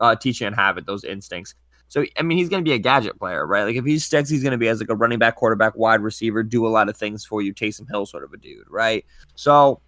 [0.00, 1.54] uh, teach and have it those instincts.
[1.88, 3.64] So I mean, he's going to be a gadget player, right?
[3.64, 6.00] Like if he sticks, he's going to be as like a running back, quarterback, wide
[6.00, 9.04] receiver, do a lot of things for you, Taysom Hill sort of a dude, right?
[9.34, 9.80] So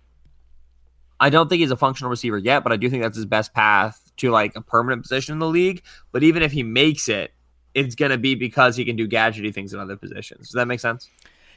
[1.18, 3.52] I don't think he's a functional receiver yet, but I do think that's his best
[3.52, 5.82] path to like a permanent position in the league.
[6.12, 7.32] But even if he makes it,
[7.74, 10.48] it's going to be because he can do gadgety things in other positions.
[10.48, 11.08] Does that make sense?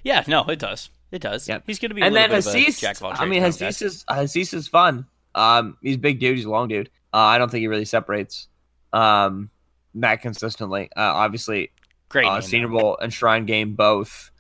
[0.03, 0.89] Yeah, no, it does.
[1.11, 1.47] It does.
[1.47, 2.01] Yeah, he's going to be.
[2.01, 5.05] and then Hasise, I mean, Hasise is Hasise is fun.
[5.33, 6.35] Um, he's a big dude.
[6.35, 6.89] He's a long dude.
[7.13, 8.47] Uh, I don't think he really separates
[8.91, 9.49] um
[9.95, 10.89] that consistently.
[10.95, 11.71] Uh, obviously,
[12.09, 14.31] great uh, Senior Bowl and Shrine game both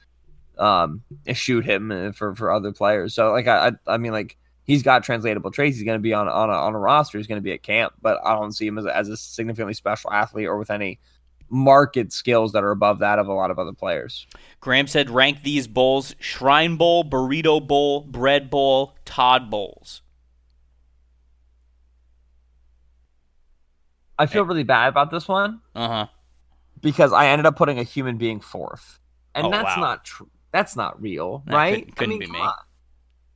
[0.59, 1.01] um
[1.33, 3.13] shoot him uh, for for other players.
[3.15, 5.77] So like I I, I mean like he's got translatable traits.
[5.77, 7.17] He's going to be on on a, on a roster.
[7.17, 9.73] He's going to be at camp, but I don't see him as, as a significantly
[9.73, 10.99] special athlete or with any
[11.49, 14.27] market skills that are above that of a lot of other players.
[14.59, 20.02] Graham said, rank these bowls: Shrine Bowl, Burrito Bowl, Bread Bowl, Todd Bowles.
[24.17, 25.61] I feel really bad about this one.
[25.75, 26.07] Uh huh.
[26.81, 28.99] Because I ended up putting a human being fourth,
[29.33, 29.81] and Oh, that's wow.
[29.81, 30.29] not true.
[30.51, 31.75] That's not real, That right?
[31.79, 32.47] couldn't- couldn't I mean, be me.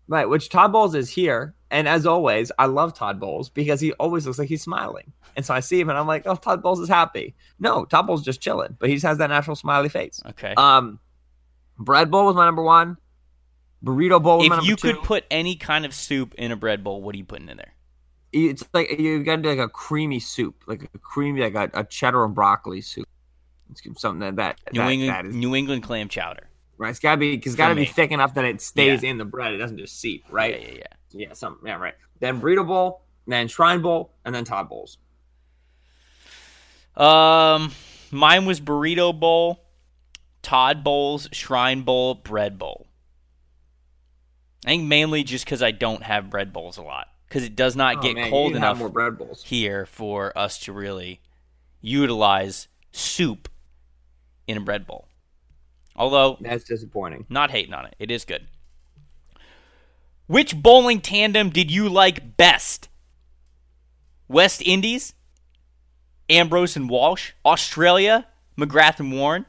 [0.10, 3.92] Right, which Todd Bowles is here, and as always, I love Todd Bowles because he
[3.94, 6.62] always looks like he's smiling, and so I see him and I'm like, oh, Todd
[6.64, 7.36] Bowles is happy.
[7.60, 10.22] No, Todd Bowles is just chilling, but he just has that natural smiley face.
[10.28, 10.54] Okay.
[10.56, 11.00] Um,
[11.78, 12.98] Bread Bowl was my number one.
[13.84, 14.94] Burrito Bowl was my if you two.
[14.94, 17.58] could put any kind of soup in a bread bowl, what are you putting in
[17.58, 17.74] there?
[18.34, 21.80] It's like you got to do like a creamy soup, like a creamy, like a,
[21.80, 23.08] a cheddar and broccoli soup.
[23.72, 26.48] It's something that that, New that, England that is New England clam chowder.
[26.78, 26.90] right.
[26.90, 29.10] It's gotta be, because it's gotta be thick enough that it stays Yeah.
[29.12, 29.54] in the bread.
[29.54, 30.60] It doesn't just seep, right?
[30.62, 30.84] Yeah, yeah, yeah.
[31.28, 31.68] Yeah, something.
[31.68, 31.94] Yeah, right.
[32.20, 34.98] Then burrito bowl, then shrine bowl, and then Todd Bowles.
[36.96, 37.72] Um,
[38.12, 39.64] mine was burrito bowl,
[40.42, 42.88] Todd Bowles, Shrine bowl, bread bowl.
[44.66, 47.76] I think mainly just because I don't have bread bowls a lot because it does
[47.76, 49.44] not Oh, get man, cold need to have enough more bread bowls.
[49.44, 51.20] here for us to really
[51.82, 53.50] utilize soup
[54.48, 55.08] in a bread bowl.
[55.96, 57.26] Although That's disappointing.
[57.30, 58.48] not hating on it, it is good.
[60.28, 62.90] Which bowling tandem did you like best?
[64.28, 65.14] West Indies,
[66.30, 69.46] Ambrose and Walsh, Australia, McGrath and Warne,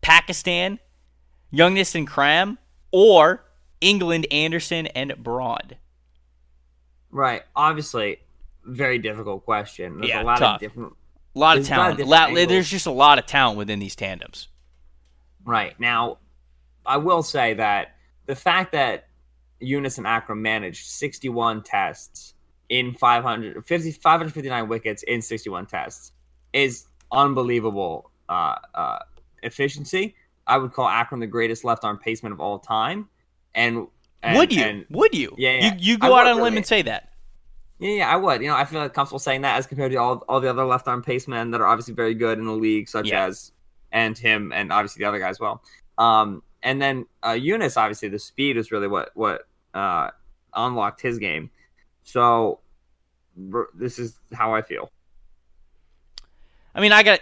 [0.00, 0.78] Pakistan,
[1.52, 2.56] Younis and Akram,
[2.90, 3.44] or
[3.82, 5.76] England, Anderson and Broad?
[7.10, 7.42] Right.
[7.56, 8.18] Obviously,
[8.64, 9.98] very difficult question.
[9.98, 10.54] There's Yeah, a lot tough.
[10.56, 10.92] of different.
[11.34, 12.36] A lot of There's a lot of talent.
[12.36, 14.48] La- there's just a lot of talent within these tandems.
[15.44, 16.18] Right now,
[16.84, 17.94] I will say that
[18.26, 19.08] the fact that
[19.62, 22.34] Younis and Akram managed 61 tests
[22.68, 26.12] in 500, 50, 559 wickets in 61 tests
[26.52, 28.98] is unbelievable uh, uh,
[29.42, 30.14] efficiency.
[30.46, 33.08] I would call Akram the greatest left arm paceman of all time.
[33.54, 33.86] And,
[34.22, 34.62] and would you?
[34.62, 35.34] and- would you?
[35.38, 35.74] Yeah, yeah.
[35.74, 37.12] You, you I go out on a limb and say that.
[37.78, 38.40] Yeah, yeah, I would.
[38.42, 40.64] You know, I feel like comfortable saying that as compared to all, all the other
[40.64, 43.26] left arm pacemen that are obviously very good in the league, such Yeah.
[43.26, 43.52] as
[43.92, 45.62] and him and obviously the other guy as well.
[45.96, 50.10] Um, and then uh, Younis, obviously, the speed is really what what uh,
[50.54, 51.50] unlocked his game.
[52.02, 52.58] So
[53.52, 54.90] r- this is how I feel.
[56.74, 57.20] I mean, I got.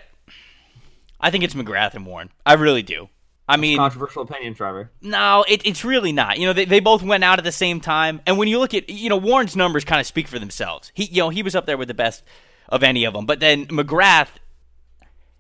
[1.21, 2.31] I think it's McGrath and Warne.
[2.47, 3.09] I really do.
[3.49, 4.91] I mean, Controversial opinion, Trevor.
[5.01, 6.39] No, it, it's really not.
[6.39, 8.75] You know, they, they both went out at the same time, and when you look
[8.75, 10.91] at, you know, Warne's numbers kind of speak for themselves.
[10.95, 12.25] He, you know, he was up there with the best
[12.69, 13.25] of any of them.
[13.25, 14.31] But then McGrath,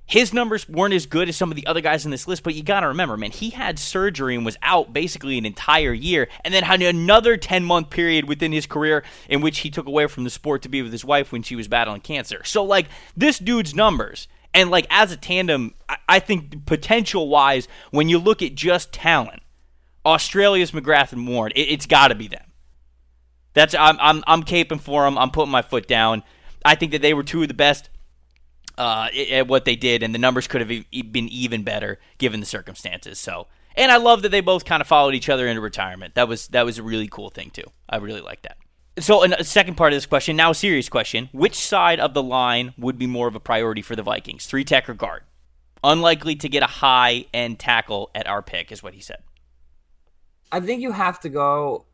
[0.05, 2.45] his numbers weren't as good as some of the other guys in this list.
[2.45, 5.93] But you got to remember, man, he had surgery and was out basically an entire
[5.93, 9.89] year, and then had another ten month period within his career in which he took
[9.89, 12.45] away from the sport to be with his wife when she was battling cancer.
[12.45, 12.87] So, like,
[13.17, 14.29] this dude's numbers.
[14.57, 18.91] And like as a tandem, I, I think potential wise, when you look at just
[18.91, 19.43] talent,
[20.07, 21.53] Australia's McGrath and Warne.
[21.55, 22.53] It, it's got to be them.
[23.53, 25.19] That's I'm I'm I'm caping for them.
[25.19, 26.23] I'm putting my foot down.
[26.65, 27.91] I think that they were two of the best
[28.79, 32.47] uh, at what they did, and the numbers could have been even better given the
[32.47, 33.19] circumstances.
[33.19, 36.15] So, and I love that they both kind of followed each other into retirement.
[36.15, 37.71] That was that was a really cool thing too.
[37.89, 38.57] I really like that.
[38.99, 42.23] So, a second part of this question, now a serious question: Which side of the
[42.23, 45.23] line would be more of a priority for the Vikings, three tech or guard?
[45.85, 49.19] Unlikely to get a high end tackle at our pick, is what he said.
[50.51, 51.85] I think you have to go.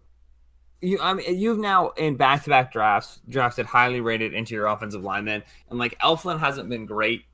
[0.81, 5.79] You, I mean, you've now in back-to-back drafts drafted highly rated interior offensive linemen, and
[5.79, 7.25] like Elflein hasn't been great,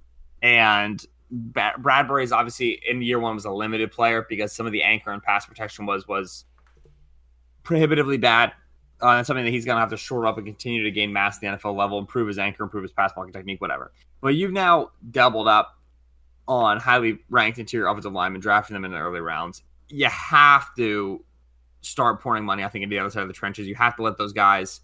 [0.43, 5.13] and Bradbury's obviously in year one was a limited player because some of the anchor
[5.13, 6.47] and pass protection was was
[7.65, 8.53] prohibitively bad.
[9.01, 11.37] Uh, that's something that he's gonna have to shore up and continue to gain mass
[11.37, 13.93] at the NFL level, improve his anchor, improve his pass blocking technique, whatever.
[14.21, 15.79] But you've now doubled up
[16.49, 19.63] on highly ranked interior offensive linemen, drafting them in the early rounds.
[19.89, 21.25] You have to
[21.81, 23.67] start pouring money, I think, into the other side of the trenches.
[23.69, 24.81] You have to let those guys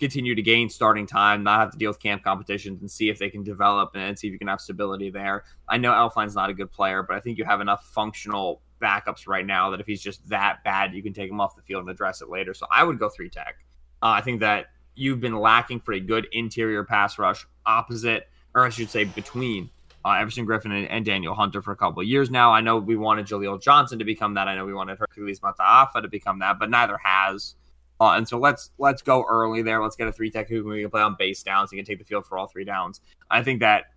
[0.00, 3.18] continue to gain starting time, not have to deal with camp competitions, and see if
[3.18, 5.44] they can develop and see if you can have stability there.
[5.68, 9.26] I know Elflein's not a good player, but I think you have enough functional backups
[9.26, 11.82] right now that if he's just that bad, you can take him off the field
[11.82, 12.52] and address it later.
[12.52, 13.64] So I would go three tech.
[14.02, 18.66] Uh, I think that you've been lacking for a good interior pass rush opposite, or
[18.66, 19.70] I should say between
[20.04, 22.52] uh, Everson Griffen and, and Danielle Hunter for a couple of years now.
[22.52, 24.48] I know we wanted Jaleel Johnson to become that.
[24.48, 27.54] I know we wanted Hercules Mataafa to become that, but neither has.
[28.00, 29.80] Uh, and so let's let's go early there.
[29.80, 31.70] Let's get a three tech who can play on base downs.
[31.70, 33.00] He can take the field for all three downs.
[33.30, 33.91] I think that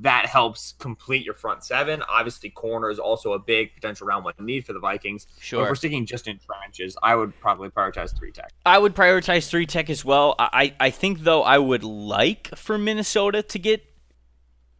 [0.00, 2.02] that helps complete your front seven.
[2.08, 5.26] Obviously, corner is also a big potential round one need for the Vikings.
[5.50, 8.52] But if we're sticking just in trenches, I would probably prioritize three tech.
[8.64, 10.36] I would prioritize three tech as well.
[10.38, 13.84] I, I think though I would like for Minnesota to get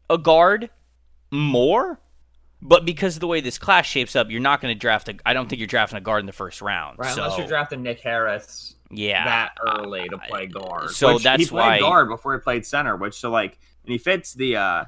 [0.08, 0.70] a guard
[1.30, 2.00] more,
[2.60, 5.16] but because of the way this class shapes up, you're not going to draft a.
[5.26, 6.98] I don't think you're drafting a guard in the first round.
[6.98, 10.90] Right, so, unless you're drafting Nick Harris yeah, that early to play guard.
[10.90, 12.96] so that's he played why- guard before he played center.
[12.96, 14.84] Which so like, and he fits the uh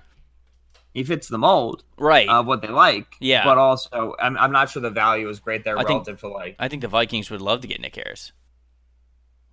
[0.93, 2.29] he fits the mold right.
[2.29, 3.17] of what they like.
[3.21, 3.45] Yeah.
[3.45, 6.29] but also I'm I'm not sure the value is great there I think- relative to
[6.29, 8.33] like I think the Vikings would love to get Nick Harris,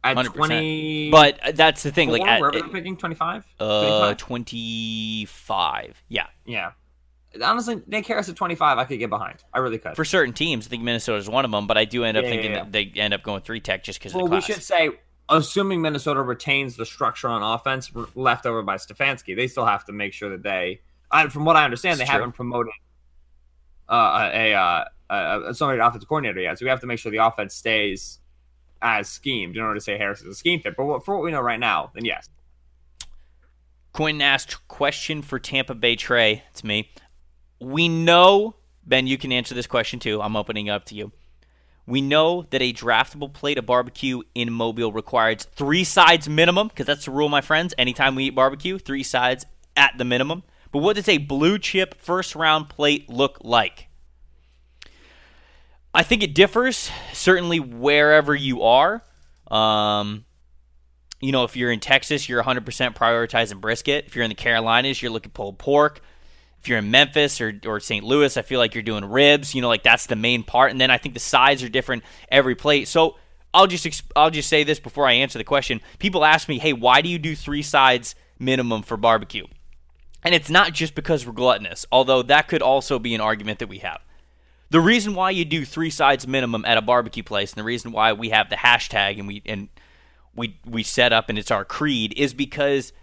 [0.04, 0.34] at 100%.
[0.34, 1.10] twenty.
[1.12, 2.10] but that's the thing.
[2.10, 3.46] Like at wherever they're picking 25?
[3.60, 3.82] uh
[4.14, 4.18] 25?
[4.18, 6.28] twenty five, yeah.
[6.46, 6.72] yeah.
[7.42, 9.38] Honestly, Nick Harris at 25, I could get behind.
[9.54, 9.96] I really could.
[9.96, 12.26] For certain teams, I think Minnesota is one of them, but I do end up
[12.26, 12.64] Yeah, thinking yeah, yeah.
[12.66, 14.89] that they end up going three tech just because well, of the we should say,
[15.32, 19.91] assuming Minnesota retains the structure on offense left over by Stefanski, they still have to
[19.91, 22.19] make sure that they, I, from what I understand, It's they true.
[22.19, 22.73] haven't promoted
[23.89, 26.59] uh, a, uh, a, a somebody offensive coordinator yet.
[26.59, 28.19] So we have to make sure the offense stays
[28.82, 30.75] as schemed in order to say Harris is a scheme fit.
[30.75, 32.29] But what, for what we know right now, then yes.
[33.93, 36.43] Quinn asked question for Tampa Bay Trey.
[36.51, 36.91] It's me.
[37.59, 38.55] We know,
[38.86, 40.21] Ben, you can answer this question too.
[40.21, 41.11] I'm opening up to you.
[41.86, 46.86] We know that a draftable plate of barbecue in Mobile requires three sides minimum, because
[46.86, 47.73] that's the rule, my friends.
[47.77, 50.43] Anytime we eat barbecue, three sides at the minimum.
[50.71, 53.88] But what does a blue chip first round plate look like?
[55.93, 59.03] I think it differs, certainly wherever you are.
[59.49, 60.23] Um,
[61.19, 62.63] you know, if you're in Texas, you're 100%
[62.95, 64.05] prioritizing brisket.
[64.07, 66.01] If you're in the Carolinas, you're looking pulled pork.
[66.62, 68.05] If you're in Memphis or, or St.
[68.05, 69.55] Louis, I feel like you're doing ribs.
[69.55, 70.72] You know, like that's the main part.
[70.72, 72.88] And then I think the sides are different every plate.
[72.88, 73.18] So
[73.53, 75.82] I'll just I'll just say this before I answer the question.
[75.99, 79.45] People ask me, "Hey, why do you do three sides minimum for barbecue?"
[80.24, 83.70] And it's not just because we're gluttonous, although that could also be an argument that
[83.70, 84.01] we have.
[84.70, 87.91] The reason why you do three sides minimum at a barbecue place, and the reason
[87.91, 89.68] why we have the hashtag and we and
[90.36, 92.93] we we set up and it's our creed is because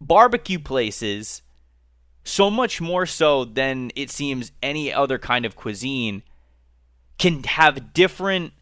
[0.00, 1.42] barbecue places
[2.24, 6.22] so much more so than it seems any other kind of cuisine
[7.18, 8.52] can have different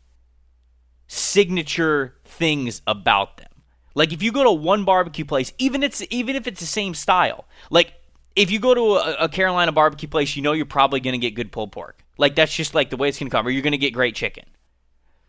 [1.07, 3.49] signature things about them.
[3.95, 6.95] Like if you go to one barbecue place, even it's even if it's the same
[6.95, 7.95] style, like
[8.37, 11.19] if you go to a, a Carolina barbecue place, you know you're probably going to
[11.19, 12.05] get good pulled pork.
[12.17, 13.47] Like that's just like the way it's to come.
[13.47, 14.45] Or you're going to get great chicken.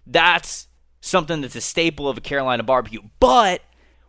[0.05, 0.67] That's
[1.01, 3.01] something that's a staple of a Carolina barbecue.
[3.19, 3.61] But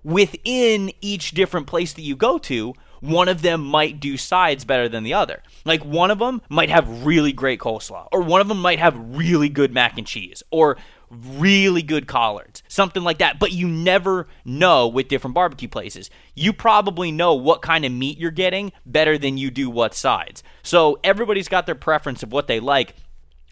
[0.04, 4.88] within each different place that you go to, one of them might do sides better
[4.88, 5.42] than the other.
[5.64, 8.96] Like one of them might have really great coleslaw, or one of them might have
[8.96, 10.76] really good mac and cheese, or
[11.10, 13.40] really good collards, something like that.
[13.40, 16.10] But you never know with different barbecue places.
[16.34, 20.44] You probably know what kind of meat you're getting better than you do what sides.
[20.62, 22.94] So everybody's got their preference of what they like.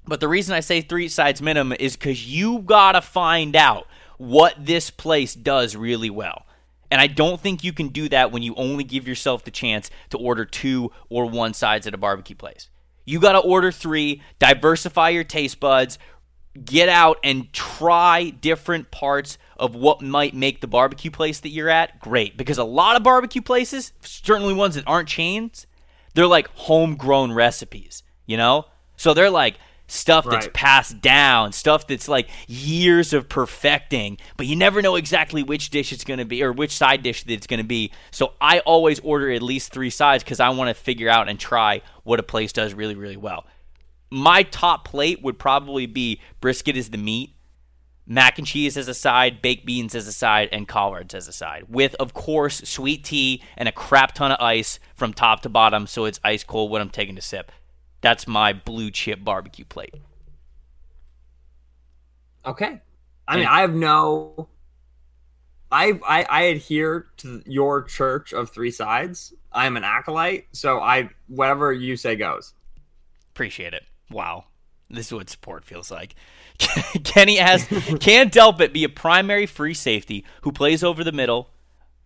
[0.07, 4.55] But the reason I say three sides minimum is because you gotta find out what
[4.65, 6.47] this place does really well.
[6.91, 9.91] And I don't think you can do that when you only give yourself the chance
[10.11, 12.69] to order two or one sides at a barbecue place.
[13.05, 15.99] You got to order three, diversify your taste buds,
[16.65, 21.69] get out and try different parts of what might make the barbecue place that you're
[21.69, 22.37] at great.
[22.37, 25.67] Because a lot of barbecue places, certainly ones that aren't chains,
[26.15, 28.67] they're like homegrown recipes, you know?
[28.97, 29.57] So they're like
[29.91, 30.55] stuff that's Right.
[30.55, 35.93] passed down, stuff that's like years of perfecting, but you never know exactly which dish
[35.93, 37.91] it's going to be or which side dish that it's going to be.
[38.11, 41.39] So I always order at least three sides because I want to figure out and
[41.39, 43.47] try what a place does really, really well
[44.11, 47.35] my top plate would probably be brisket as the meat,
[48.07, 51.33] mac and cheese as a side, baked beans as a side, and collards as a
[51.33, 51.65] side.
[51.69, 55.87] With, of course, sweet tea and a crap ton of ice from top to bottom
[55.87, 57.53] so it's ice cold when I'm taking a sip.
[58.01, 59.95] That's my blue chip barbecue plate.
[62.45, 62.81] Okay.
[63.29, 64.49] I mean, I have no.
[65.71, 69.33] I, I I adhere to your church of three sides.
[69.53, 72.55] I'm an acolyte, so I whatever you say goes.
[73.33, 73.85] Appreciate it.
[74.11, 74.47] Wow.
[74.89, 76.17] This is what support feels like.
[77.05, 77.69] Kenny asks,
[78.01, 81.51] can Delpit be a primary free safety who plays over the middle,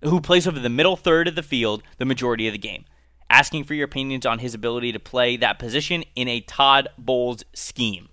[0.03, 2.85] who plays over the middle third of the field the majority of the game?
[3.31, 7.45] Asking for your opinions on his ability to play that position in a Todd Bowles
[7.55, 8.09] scheme.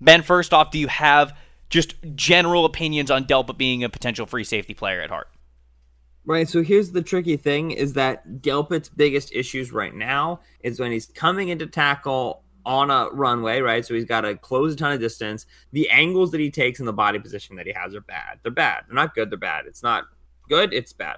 [0.00, 1.36] Ben, first off, do you have
[1.70, 5.28] just general opinions on Delpit being a potential free safety player at heart?
[6.26, 6.48] Right.
[6.48, 11.06] So here's the tricky thing: is that Delpit's biggest issues right now is when he's
[11.06, 13.84] coming into tackle on a runway, right?
[13.84, 15.46] So he's got to close a ton of distance.
[15.72, 18.38] The angles that he takes and the body position that he has are bad.
[18.42, 18.84] They're bad.
[18.86, 19.30] They're not good.
[19.30, 19.66] They're bad.
[19.66, 20.04] It's not
[20.48, 20.72] good.
[20.72, 21.16] It's bad.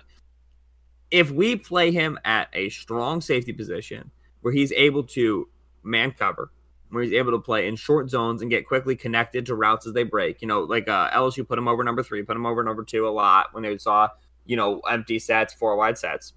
[1.17, 4.11] If we play him at a strong safety position
[4.43, 5.49] where he's able to
[5.83, 6.53] man cover,
[6.91, 9.93] where he's able to play in short zones and get quickly connected to routes as
[9.95, 12.63] they break, you know, like uh, LSU put him over number three, put him over
[12.63, 14.09] number two a lot when they saw
[14.47, 16.33] you know, empty sets, four wide sets.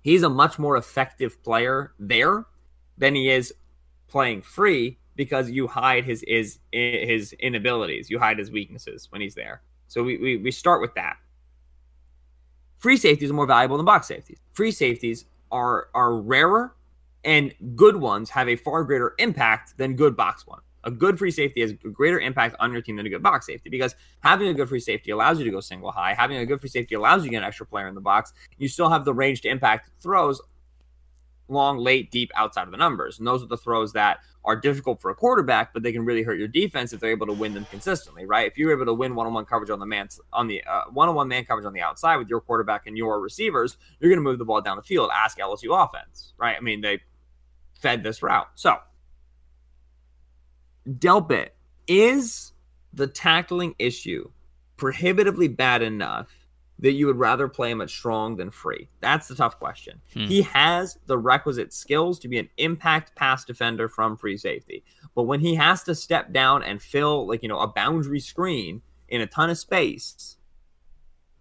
[0.00, 2.46] He's a much more effective player there
[2.96, 3.52] than he is
[4.06, 9.34] playing free because you hide his his his inabilities, you hide his weaknesses when he's
[9.34, 9.62] there.
[9.88, 11.16] So we, we, we start with that.
[12.84, 14.36] Free safeties are more valuable than box safeties.
[14.52, 16.76] Free safeties are are rarer
[17.24, 20.60] and good ones have a far greater impact than good box one.
[20.84, 23.46] A good free safety has a greater impact on your team than a good box
[23.46, 26.12] safety because having a good free safety allows you to go single high.
[26.12, 28.34] Having a good free safety allows you to get an extra player in the box.
[28.58, 30.42] You still have the range to impact throws
[31.48, 33.18] long, late, deep, outside of the numbers.
[33.18, 36.22] And those are the throws that are difficult for a quarterback, but they can really
[36.22, 38.50] hurt your defense if they're able to win them consistently, right?
[38.50, 41.44] If you're able to win one-on-one coverage on the man on the uh, one-on-one man
[41.44, 44.44] coverage on the outside with your quarterback and your receivers, you're going to move the
[44.44, 45.10] ball down the field.
[45.14, 46.56] Ask LSU offense, right?
[46.56, 47.00] I mean, they
[47.80, 48.48] fed this route.
[48.54, 48.76] So,
[50.88, 51.50] Delpit,
[51.86, 52.52] is
[52.92, 54.30] the tackling issue
[54.76, 56.28] prohibitively bad enough
[56.80, 58.88] that you would rather play him at strong than free?
[59.00, 60.00] That's the tough question.
[60.12, 60.26] Hmm.
[60.26, 64.84] He has the requisite skills to be an impact pass defender from free safety.
[65.14, 68.82] But when he has to step down and fill like, you know, a boundary screen
[69.08, 70.36] in a ton of space,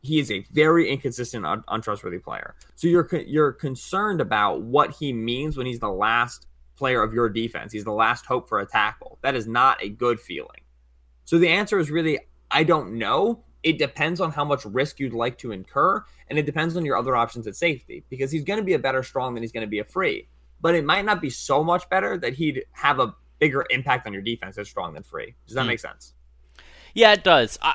[0.01, 2.55] he is a very inconsistent, un- untrustworthy player.
[2.75, 7.13] So you're co- you're concerned about what he means when he's the last player of
[7.13, 7.71] your defense.
[7.71, 9.17] He's the last hope for a tackle.
[9.21, 10.61] That is not a good feeling.
[11.25, 12.19] So the answer is really
[12.51, 13.43] I don't know.
[13.63, 16.97] It depends on how much risk you'd like to incur, and it depends on your
[16.97, 19.65] other options at safety because he's going to be a better strong than he's going
[19.65, 20.27] to be a free.
[20.61, 24.13] But it might not be so much better that he'd have a bigger impact on
[24.13, 25.33] your defense as strong than free.
[25.47, 25.67] Does that Hmm.
[25.67, 26.13] make sense?
[26.93, 27.57] Yeah, it does.
[27.61, 27.73] I,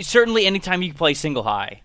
[0.00, 1.82] certainly, anytime you can play single high,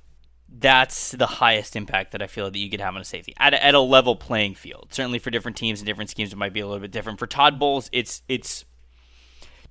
[0.57, 3.53] that's the highest impact that I feel that you could have on a safety at
[3.53, 4.89] a, at a level playing field.
[4.91, 7.19] Certainly, for different teams and different schemes, it might be a little bit different.
[7.19, 8.65] For Todd Bowles, it's it's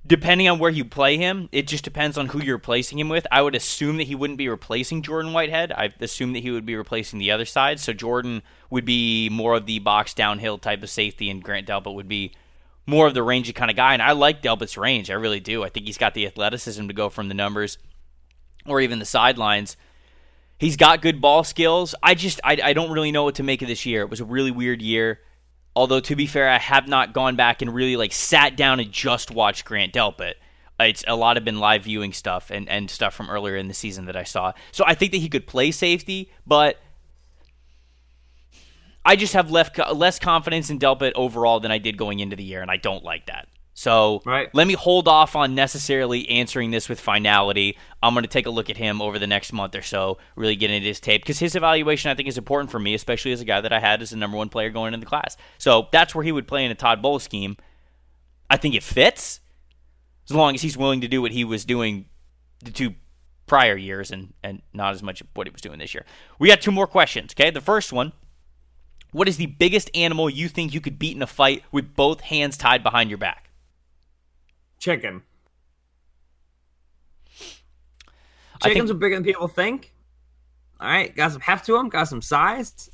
[0.06, 3.26] depending on where you play him, it just depends on who you're replacing him with.
[3.32, 5.72] I would assume that he wouldn't be replacing Jordan Whitehead.
[5.72, 7.80] I assume that he would be replacing the other side.
[7.80, 11.94] So Jordan would be more of the box downhill type of safety, and Grant Delpit
[11.94, 12.32] would be
[12.86, 13.94] more of the rangy kind of guy.
[13.94, 15.10] And I like Delpit's range.
[15.10, 15.64] I really do.
[15.64, 17.78] I think he's got the athleticism to go from the numbers
[18.66, 19.76] or even the sidelines.
[20.58, 21.94] He's got good ball skills.
[22.02, 24.02] I just I, I don't really know what to make of this year.
[24.02, 25.20] It was a really weird year.
[25.76, 28.92] Although to be fair, I have not gone back and really like sat down and
[28.92, 30.34] just watched Grant Delpit.
[30.80, 33.74] It's a lot of been live viewing stuff and, and stuff from earlier in the
[33.74, 34.52] season that I saw.
[34.72, 36.78] So I think that he could play safety, but
[39.04, 42.44] I just have left less confidence in Delpit overall than I did going into the
[42.44, 43.48] year, and I don't like that.
[43.76, 44.48] So right.
[44.54, 47.76] let me hold off on necessarily answering this with finality.
[48.00, 50.54] I'm going to take a look at him over the next month or so, really
[50.54, 53.40] get into his tape because his evaluation I think is important for me, especially as
[53.40, 55.36] a guy that I had as the number one player going into the class.
[55.58, 57.56] So that's where he would play in a Todd Bowles scheme.
[58.48, 59.40] I think it fits
[60.30, 62.06] as long as he's willing to do what he was doing
[62.60, 62.94] the two
[63.46, 66.06] prior years and, and not as much of what he was doing this year.
[66.38, 67.34] We got two more questions.
[67.34, 68.12] Okay, the first one.
[69.10, 72.20] What is the biggest animal you think you could beat in a fight with both
[72.20, 73.43] hands tied behind your back?
[74.78, 75.22] Chicken.
[78.62, 79.92] Chickens think, are bigger than people think.
[80.80, 82.90] All right, got some heft to them, got some size,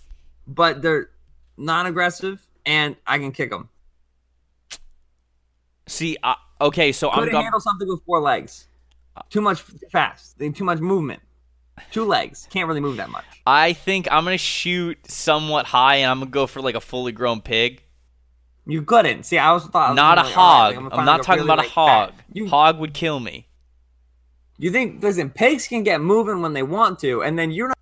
[0.46, 1.10] but they're
[1.56, 3.68] non-aggressive, and I can kick them.
[5.86, 8.68] See, uh, okay, so Couldn't I'm gonna handle something with four legs.
[9.28, 9.60] Too much
[9.90, 10.38] fast.
[10.38, 11.20] Too much movement.
[11.90, 12.46] Two legs.
[12.50, 13.24] Can't really move that much.
[13.46, 17.12] I think I'm gonna shoot somewhat high, and I'm gonna go for like a fully
[17.12, 17.82] grown pig.
[18.66, 19.24] You couldn't.
[19.24, 20.74] See, I was thought not a like, hog.
[20.74, 22.12] Right, like, I'm, I'm not talking really, about a hog.
[22.32, 23.48] You, hog would kill me.
[24.58, 27.78] You think listen, pigs can get moving when they want to, and then you're not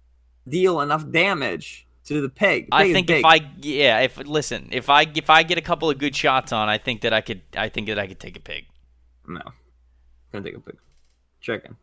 [0.48, 2.66] deal enough damage to the pig.
[2.66, 5.62] The pig I think if I yeah, if listen, if I if I get a
[5.62, 8.20] couple of good shots on, I think that I could I think that I could
[8.20, 8.66] take a pig.
[9.26, 9.42] No.
[10.32, 10.78] Gonna take a pig.
[11.40, 11.76] Chicken.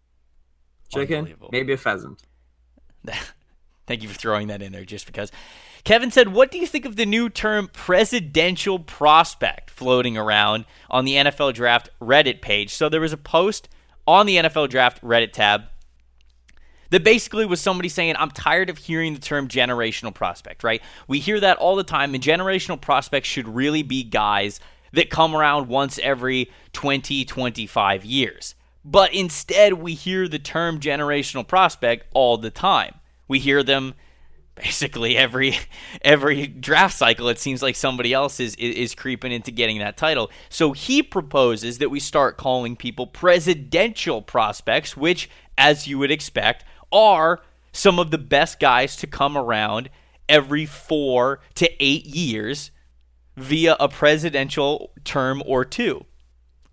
[0.89, 2.22] Chicken, maybe a pheasant.
[3.88, 5.32] Thank you for throwing that in there just because.
[5.86, 11.06] Kevin said, What do you think of the new term presidential prospect floating around on
[11.06, 12.74] the NFL Draft Reddit page?
[12.74, 13.70] So there was a post
[14.08, 15.66] on the NFL Draft Reddit tab
[16.90, 20.82] that basically was somebody saying, I'm tired of hearing the term generational prospect, right?
[21.08, 24.60] We hear that all the time, and generational prospects should really be guys
[24.94, 28.56] that come around once every 20, 25 years.
[28.84, 32.96] But instead, we hear the term generational prospect all the time.
[33.28, 33.96] We hear them
[34.56, 35.58] basically every
[36.01, 40.32] every draft cycle it seems like somebody else is is creeping into getting that title.
[40.49, 46.66] So he proposes that we start calling people presidential prospects which as you would expect
[46.91, 47.41] are
[47.72, 49.89] some of the best guys to come around
[50.30, 52.72] every 4 to 8 years
[53.36, 56.06] via a presidential term or two.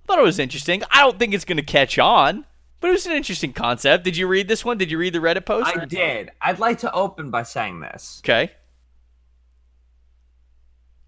[0.07, 0.83] Thought it was interesting.
[0.91, 2.47] I don't think it's going to catch on
[2.83, 4.03] but it was an interesting concept.
[4.03, 4.77] Did you read this one?
[4.77, 5.71] Did you read the Reddit post?
[5.75, 6.33] I did.
[6.41, 8.21] I'd like to open by saying this.
[8.25, 8.51] Okay.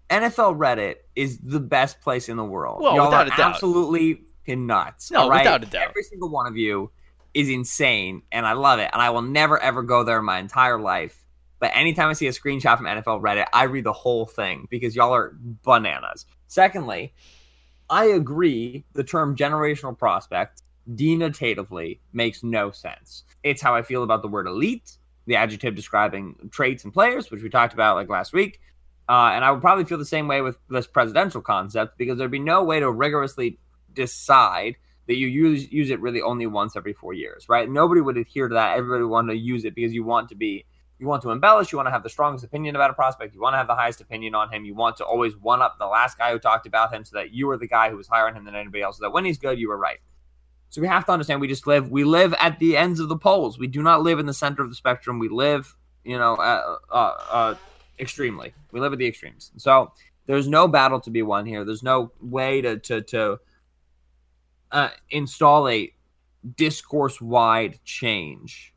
[0.09, 2.81] NFL Reddit is the best place in the world.
[2.81, 3.55] Well, Y'all without are a doubt.
[3.55, 5.11] absolutely nuts.
[5.11, 5.43] No, right?
[5.43, 5.89] without a doubt.
[5.89, 6.91] Every single one of you
[7.33, 8.89] is insane, and I love it.
[8.93, 11.25] And I will never ever go there in my entire life.
[11.59, 14.95] But anytime I see a screenshot from NFL Reddit, I read the whole thing because
[14.95, 16.25] y'all are bananas.
[16.47, 17.13] Secondly,
[17.89, 20.61] I agree the term generational prospect
[20.93, 23.23] denotatively makes no sense.
[23.43, 27.41] It's how I feel about the word elite, the adjective describing traits and players, which
[27.41, 28.59] we talked about like last week.
[29.07, 32.31] Uh, and I would probably feel the same way with this presidential concept because there'd
[32.31, 33.59] be no way to rigorously
[33.93, 34.75] decide
[35.07, 37.69] that you use use it really only once every four years, right?
[37.69, 38.77] Nobody would adhere to that.
[38.77, 40.65] Everybody would want to use it because you want to be
[40.97, 43.41] you want to embellish, you want to have the strongest opinion about a prospect, you
[43.41, 45.85] want to have the highest opinion on him, you want to always one up the
[45.85, 48.27] last guy who talked about him so that you were the guy who was higher
[48.27, 49.99] on him than anybody else, so that when he's good, you were right.
[50.75, 53.15] So we have to understand we just live we live at the ends of the
[53.15, 53.57] poles.
[53.57, 55.19] We do not live in the center of the spectrum.
[55.19, 55.73] We live,
[56.03, 57.55] you know, uh, uh, uh,
[57.97, 58.53] extremely.
[58.73, 59.53] We live at the extremes.
[59.55, 59.93] So
[60.25, 61.63] there's no battle to be won here.
[61.63, 63.39] There's no way to to to
[64.73, 65.93] uh, install a
[66.57, 68.73] discourse wide change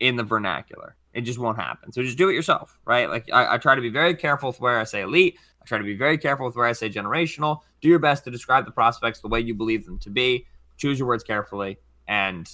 [0.00, 0.96] in the vernacular.
[1.12, 1.92] It just won't happen.
[1.92, 3.10] So just do it yourself, right?
[3.10, 5.36] Like I, I, try to be very careful with where I say elite.
[5.60, 7.60] I try to be very careful with where I say generational.
[7.82, 10.46] Do your best to describe the prospects the way you believe them to be
[10.82, 11.78] choose your words carefully
[12.08, 12.50] and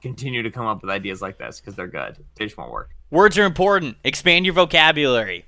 [0.00, 2.24] continue to come up with ideas like this because they're good.
[2.36, 2.90] They just won't work.
[3.10, 3.96] Words are important.
[4.04, 5.44] Expand your vocabulary.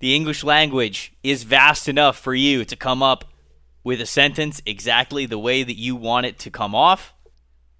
[0.00, 3.24] The English language is vast enough for you to come up
[3.84, 7.14] with a sentence exactly the way that you want it to come off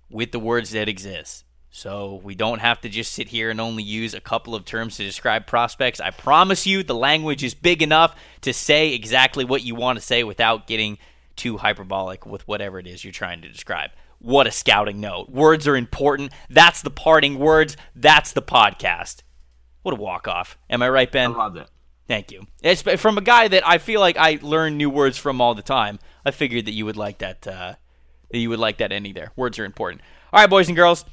[0.09, 1.45] with the words that exist.
[1.71, 4.97] So we don't have to just sit here and only use a couple of terms
[4.97, 6.01] to describe prospects.
[6.01, 10.05] I promise you the language is big enough to say exactly what you want to
[10.05, 10.97] say without getting
[11.37, 13.91] too hyperbolic with whatever it is you're trying to describe.
[14.19, 15.29] What a scouting note.
[15.31, 16.33] Words are important.
[16.49, 17.77] That's the parting words.
[17.95, 19.23] That's the podcast.
[19.83, 20.59] What a walk off.
[20.71, 21.33] Am I right, Ben?
[21.35, 21.69] I loved it.
[22.09, 22.47] Thank you.
[22.63, 25.63] It's from a guy that I feel like I learn new words from all the
[25.63, 25.99] time.
[26.25, 27.47] I figured that you would like that.
[27.47, 27.75] Uh,
[28.31, 29.33] that you would like that ending there.
[29.37, 30.03] Words are important.
[30.33, 31.05] All right, boys and girls.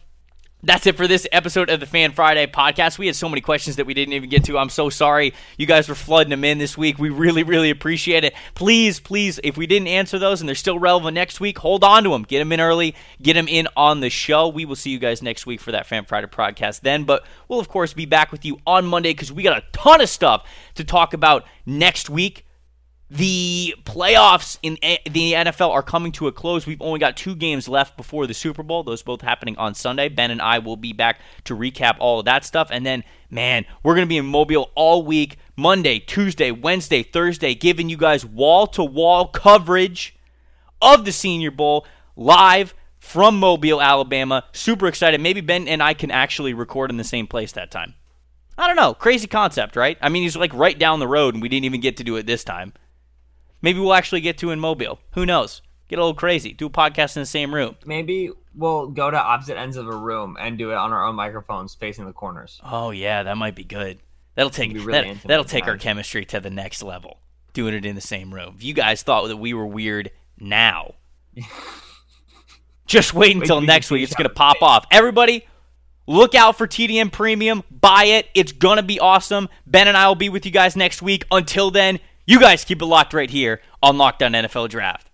[0.65, 2.97] That's it for this episode of the Fan Friday podcast.
[2.97, 4.57] We had so many questions that we didn't even get to.
[4.57, 5.33] I'm so sorry.
[5.57, 6.97] You guys were flooding them in this week.
[6.97, 8.33] We really, really appreciate it.
[8.55, 12.05] Please, please, if we didn't answer those and they're still relevant next week, hold on
[12.05, 12.23] to them.
[12.23, 12.95] Get them in early.
[13.21, 14.47] Get them in on the show.
[14.47, 17.03] We will see you guys next week for that Fan Friday podcast then.
[17.03, 19.99] But we'll, of course, be back with you on Monday because we got a ton
[19.99, 22.45] of stuff to talk about next week.
[23.13, 26.65] The playoffs in the NFL are coming to a close.
[26.65, 28.81] We've only got two games left before the Super Bowl.
[28.81, 30.09] Those both happening on Sunday.
[30.09, 32.69] Ben and I will be back to recap all of that stuff.
[32.71, 37.53] And then, man, we're going to be in Mobile all week Monday, Tuesday, Wednesday, Thursday,
[37.53, 40.15] giving you guys wall to wall coverage
[40.81, 41.85] of the Senior Bowl
[42.15, 44.43] live from Mobile, Alabama.
[44.53, 45.21] Super excited.
[45.21, 47.93] Maybe Ben and I can actually record in the same place that time.
[48.57, 48.95] I don't know.
[48.95, 49.99] Crazy concept, right?
[50.01, 52.15] I mean, he's like right down the road, and we didn't even get to do
[52.15, 52.73] it this time.
[53.63, 54.99] Maybe we'll actually get to in Mobile.
[55.13, 55.61] Who knows?
[55.87, 56.53] Get a little crazy.
[56.53, 57.77] Do a podcast in the same room.
[57.85, 61.15] Maybe we'll go to opposite ends of a room and do it on our own
[61.15, 62.59] microphones facing the corners.
[62.63, 63.99] Oh yeah, that might be good.
[64.35, 67.19] That'll take really that, will take our chemistry to the next level.
[67.53, 68.55] Doing it in the same room.
[68.57, 70.95] If you guys thought that we were weird now,
[72.85, 74.03] just wait until wait, next week.
[74.03, 74.85] It's gonna pop off.
[74.91, 75.45] Everybody,
[76.05, 77.63] Look out for TDN Premium.
[77.71, 78.27] Buy it.
[78.33, 79.47] It's going to be awesome.
[79.65, 81.25] Ben and I will be with you guys next week.
[81.31, 85.09] Until then, you guys keep it locked right here on Locked On NFL Draft.